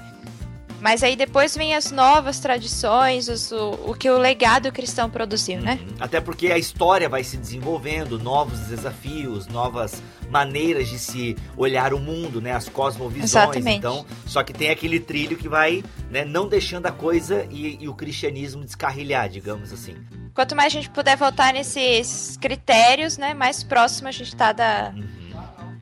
[0.80, 5.60] Mas aí depois vem as novas tradições, os, o, o que o legado cristão produziu,
[5.60, 5.78] né?
[5.82, 5.96] Uhum.
[5.98, 11.98] Até porque a história vai se desenvolvendo, novos desafios, novas maneiras de se olhar o
[11.98, 12.52] mundo, né?
[12.52, 13.30] As cosmovisões.
[13.30, 13.78] Exatamente.
[13.78, 17.88] Então, só que tem aquele trilho que vai, né, não deixando a coisa e, e
[17.88, 19.96] o cristianismo descarrilhar, digamos assim.
[20.34, 24.94] Quanto mais a gente puder voltar nesses critérios, né, mais próximo a gente tá da,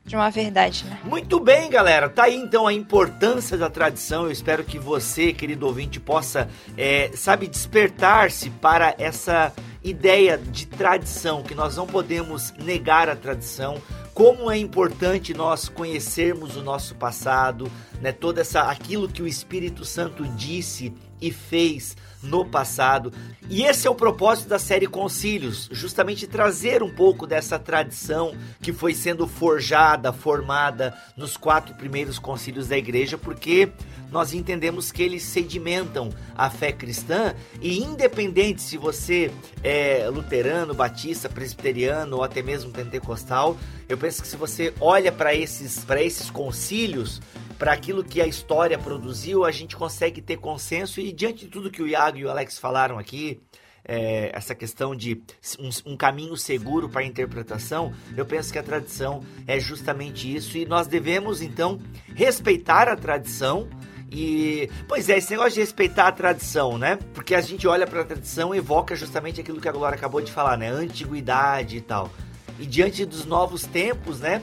[0.07, 1.00] de uma verdade, né?
[1.02, 2.09] Muito bem, galera.
[2.09, 4.24] Tá aí então a importância da tradição.
[4.24, 9.52] Eu espero que você, querido ouvinte, possa, é, sabe, despertar-se para essa
[9.82, 13.82] ideia de tradição, que nós não podemos negar a tradição.
[14.14, 18.12] Como é importante nós conhecermos o nosso passado, né?
[18.12, 21.96] Toda essa aquilo que o Espírito Santo disse e fez
[22.27, 23.12] no passado.
[23.49, 28.72] E esse é o propósito da série Concílios, justamente trazer um pouco dessa tradição que
[28.72, 33.70] foi sendo forjada, formada nos quatro primeiros concílios da igreja, porque
[34.11, 39.31] nós entendemos que eles sedimentam a fé cristã e independente se você
[39.62, 43.57] é luterano, batista, presbiteriano ou até mesmo pentecostal,
[43.89, 47.20] eu penso que se você olha para esses esses concílios,
[47.59, 51.70] para aquilo que a história produziu, a gente consegue ter consenso e diante de tudo
[51.70, 53.41] que o Iago e o Alex falaram aqui,
[53.87, 55.22] é, essa questão de
[55.59, 60.59] um, um caminho seguro para a interpretação, eu penso que a tradição é justamente isso
[60.59, 61.80] e nós devemos então
[62.14, 63.68] respeitar a tradição.
[64.11, 66.97] E, pois é, esse negócio de respeitar a tradição, né?
[67.12, 70.20] Porque a gente olha para a tradição e evoca justamente aquilo que a Glória acabou
[70.20, 70.68] de falar, né?
[70.70, 72.11] Antiguidade e tal.
[72.59, 74.42] E diante dos novos tempos, né?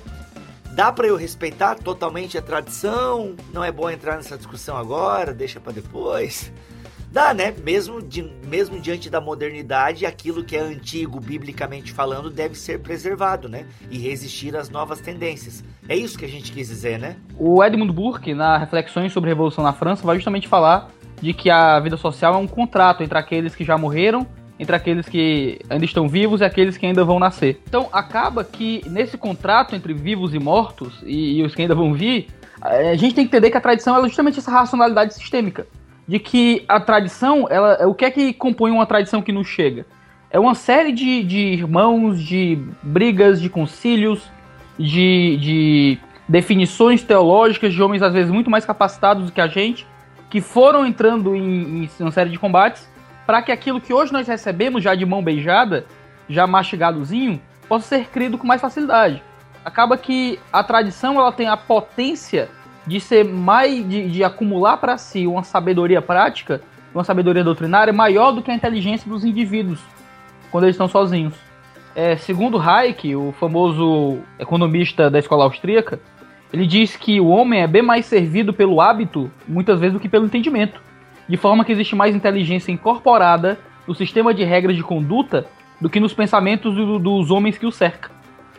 [0.74, 3.36] Dá para eu respeitar totalmente a tradição?
[3.54, 6.52] Não é bom entrar nessa discussão agora, deixa para depois.
[7.12, 7.54] Dá, né?
[7.64, 13.48] Mesmo, de, mesmo diante da modernidade, aquilo que é antigo, biblicamente falando, deve ser preservado,
[13.48, 13.68] né?
[13.92, 15.64] E resistir às novas tendências.
[15.88, 17.18] É isso que a gente quis dizer, né?
[17.38, 20.90] O Edmund Burke, na Reflexões sobre a Revolução na França, vai justamente falar
[21.22, 24.26] de que a vida social é um contrato entre aqueles que já morreram
[24.60, 27.62] entre aqueles que ainda estão vivos e aqueles que ainda vão nascer.
[27.68, 31.94] Então acaba que nesse contrato entre vivos e mortos e, e os que ainda vão
[31.94, 32.28] vir,
[32.62, 35.68] a gente tem que entender que a tradição é justamente essa racionalidade sistêmica,
[36.08, 39.86] de que a tradição, ela, o que é que compõe uma tradição que nos chega?
[40.32, 44.32] É uma série de, de irmãos, de brigas, de concílios,
[44.80, 45.98] de, de
[46.28, 49.86] definições teológicas de homens às vezes muito mais capacitados do que a gente,
[50.30, 52.90] que foram entrando em, em uma série de combates
[53.26, 55.86] para que aquilo que hoje nós recebemos já de mão beijada,
[56.28, 59.22] já mastigadozinho, possa ser crido com mais facilidade.
[59.64, 62.50] Acaba que a tradição ela tem a potência
[62.86, 66.62] de ser mais de, de acumular para si uma sabedoria prática,
[66.94, 69.80] uma sabedoria doutrinária maior do que a inteligência dos indivíduos
[70.52, 71.34] quando eles estão sozinhos.
[71.96, 76.00] É, segundo Hayek, o famoso economista da escola austríaca,
[76.52, 80.10] ele diz que o homem é bem mais servido pelo hábito, muitas vezes, do que
[80.10, 80.80] pelo entendimento
[81.28, 85.48] de forma que existe mais inteligência incorporada no sistema de regras de conduta
[85.80, 88.12] do que nos pensamentos do, dos homens que o cercam.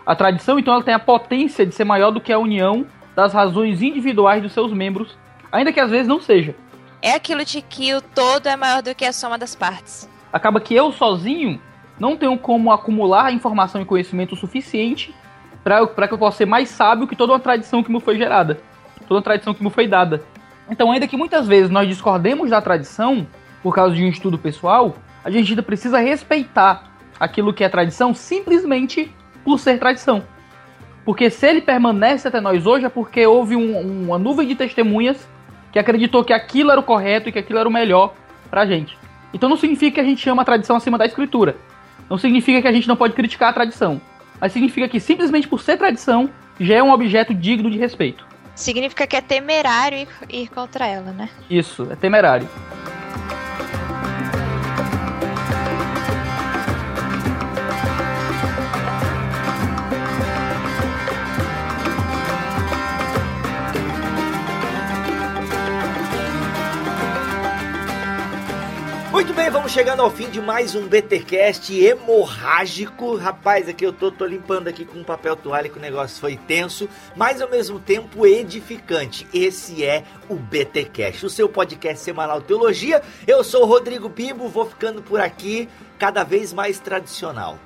[0.04, 2.86] A tradição, então, ela tem a potência de ser maior do que a união
[3.16, 5.16] das razões individuais dos seus membros,
[5.50, 6.54] ainda que às vezes não seja.
[7.00, 10.08] É aquilo de que o todo é maior do que a soma das partes.
[10.32, 11.60] Acaba que eu sozinho
[11.98, 15.14] não tenho como acumular informação e conhecimento suficiente
[15.62, 18.60] para que eu possa ser mais sábio que toda uma tradição que me foi gerada,
[19.06, 20.22] toda uma tradição que me foi dada.
[20.70, 23.26] Então, ainda que muitas vezes nós discordemos da tradição
[23.62, 28.14] por causa de um estudo pessoal, a gente ainda precisa respeitar aquilo que é tradição
[28.14, 29.10] simplesmente
[29.44, 30.22] por ser tradição.
[31.04, 35.28] Porque se ele permanece até nós hoje é porque houve um, uma nuvem de testemunhas
[35.70, 38.14] que acreditou que aquilo era o correto e que aquilo era o melhor
[38.50, 38.96] pra gente.
[39.32, 41.56] Então não significa que a gente chama a tradição acima da escritura.
[42.08, 44.00] Não significa que a gente não pode criticar a tradição.
[44.40, 48.26] Mas significa que simplesmente por ser tradição já é um objeto digno de respeito.
[48.54, 51.28] Significa que é temerário ir, ir contra ela, né?
[51.50, 52.48] Isso, é temerário.
[69.14, 73.14] Muito bem, vamos chegando ao fim de mais um BTcast hemorrágico.
[73.14, 76.36] Rapaz, aqui eu tô, tô limpando aqui com um papel toalha que o negócio foi
[76.36, 79.24] tenso, mas ao mesmo tempo edificante.
[79.32, 83.00] Esse é o BTcast, o seu podcast semanal teologia.
[83.24, 87.56] Eu sou o Rodrigo Bibo, vou ficando por aqui cada vez mais tradicional.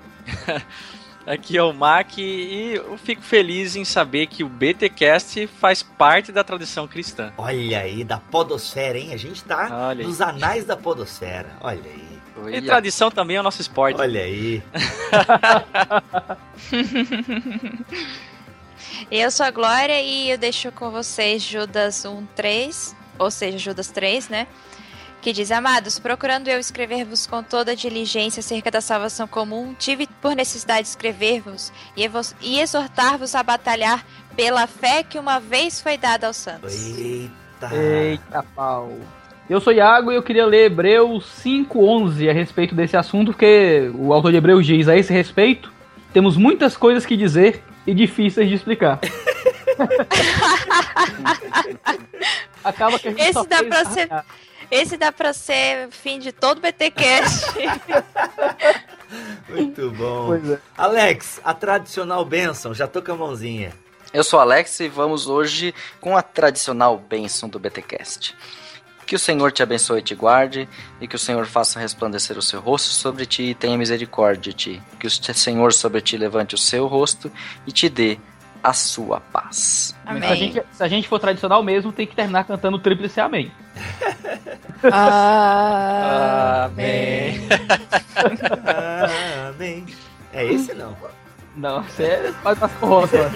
[1.29, 6.33] Aqui é o Mac e eu fico feliz em saber que o BTcast faz parte
[6.33, 7.33] da tradição cristã.
[7.37, 9.13] Olha aí, da podosfera, hein?
[9.13, 10.07] A gente tá Olha aí.
[10.07, 11.51] nos anais da podosfera.
[11.61, 12.09] Olha aí.
[12.57, 14.01] E tradição também é o nosso esporte.
[14.01, 14.63] Olha aí.
[19.11, 24.29] Eu sou a Glória e eu deixo com vocês Judas 1:3, ou seja, Judas 3,
[24.29, 24.47] né?
[25.21, 30.35] Que diz: Amados, procurando eu escrever-vos com toda diligência acerca da salvação comum, tive por
[30.37, 32.09] necessidade de escrever-vos e
[32.41, 34.05] e exortar-vos a batalhar
[34.37, 36.73] pela fé que uma vez foi dada aos santos.
[36.97, 37.75] Eita.
[37.75, 38.93] Eita pau.
[39.51, 44.13] Eu sou Iago e eu queria ler Hebreus 5:11 a respeito desse assunto, porque o
[44.13, 45.73] autor de Hebreus diz a esse respeito,
[46.13, 49.01] temos muitas coisas que dizer e difíceis de explicar.
[52.63, 54.09] Acaba que a gente Esse só dá fez- pra ser-
[54.71, 57.47] Esse dá pra ser o fim de todo BTcast.
[59.49, 60.27] Muito bom.
[60.27, 60.59] Pois é.
[60.77, 63.73] Alex, a tradicional bênção, já tô com a mãozinha.
[64.13, 68.35] Eu sou o Alex e vamos hoje com a tradicional bênção do BTcast.
[69.07, 70.69] Que o Senhor te abençoe e te guarde,
[71.01, 74.53] e que o Senhor faça resplandecer o seu rosto sobre ti e tenha misericórdia de
[74.53, 74.83] ti.
[75.01, 77.33] Que o Senhor sobre ti levante o seu rosto
[77.67, 78.19] e te dê
[78.63, 79.95] a sua paz.
[80.05, 80.39] Mas Se a, Amém.
[80.39, 83.51] gente, se a gente for tradicional mesmo, tem que terminar cantando o tríplice amém.
[86.63, 87.49] Amém.
[89.49, 89.87] Amém.
[90.33, 90.97] É esse não?
[91.57, 93.31] Não, você faz mais roça.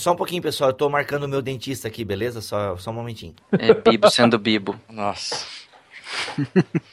[0.00, 0.70] Só um pouquinho, pessoal.
[0.70, 2.40] Eu tô marcando o meu dentista aqui, beleza?
[2.40, 3.34] Só, só um momentinho.
[3.52, 4.80] É Bibo sendo Bibo.
[4.88, 5.44] Nossa.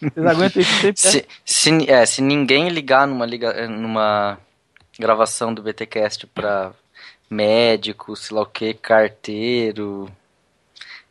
[0.01, 0.88] Vocês aguentam isso sempre?
[0.88, 0.93] né?
[0.93, 4.38] Se, se, é, se ninguém ligar numa, liga, eh, numa
[4.99, 6.74] gravação do BTcast pra
[7.30, 10.12] médico, sei lá o que, carteiro,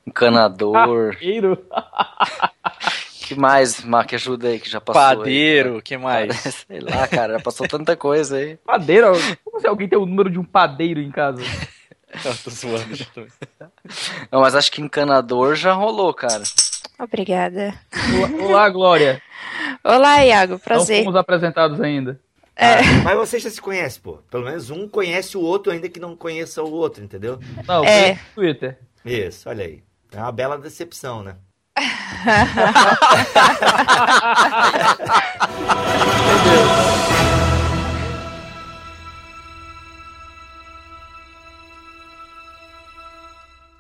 [0.07, 1.65] encanador, Carteiro.
[3.27, 5.17] que mais, Mac, ajuda aí que já passou aí.
[5.17, 6.37] Padeiro, o que mais?
[6.69, 8.59] Sei lá, cara, já passou tanta coisa aí.
[8.59, 9.13] Padeiro?
[9.43, 11.43] Como se alguém tem o número de um padeiro em casa?
[12.25, 13.31] Eu tô zoando já também.
[14.31, 16.43] Não, mas acho que encanador já rolou, cara.
[16.99, 17.75] Obrigada.
[18.43, 19.23] Olá, Glória.
[19.85, 20.53] Olá, Iago.
[20.55, 21.05] Não Prazer.
[21.05, 22.19] fomos apresentados ainda.
[22.55, 22.81] É.
[23.05, 24.15] Mas você já se conhece, pô.
[24.31, 27.39] Pelo menos um conhece o outro, ainda que não conheça o outro, entendeu?
[27.69, 28.19] Não, É.
[28.35, 28.79] Twitter.
[29.05, 29.83] Isso, olha aí.
[30.13, 31.37] É uma bela decepção, né?
[36.27, 37.16] Entendeu?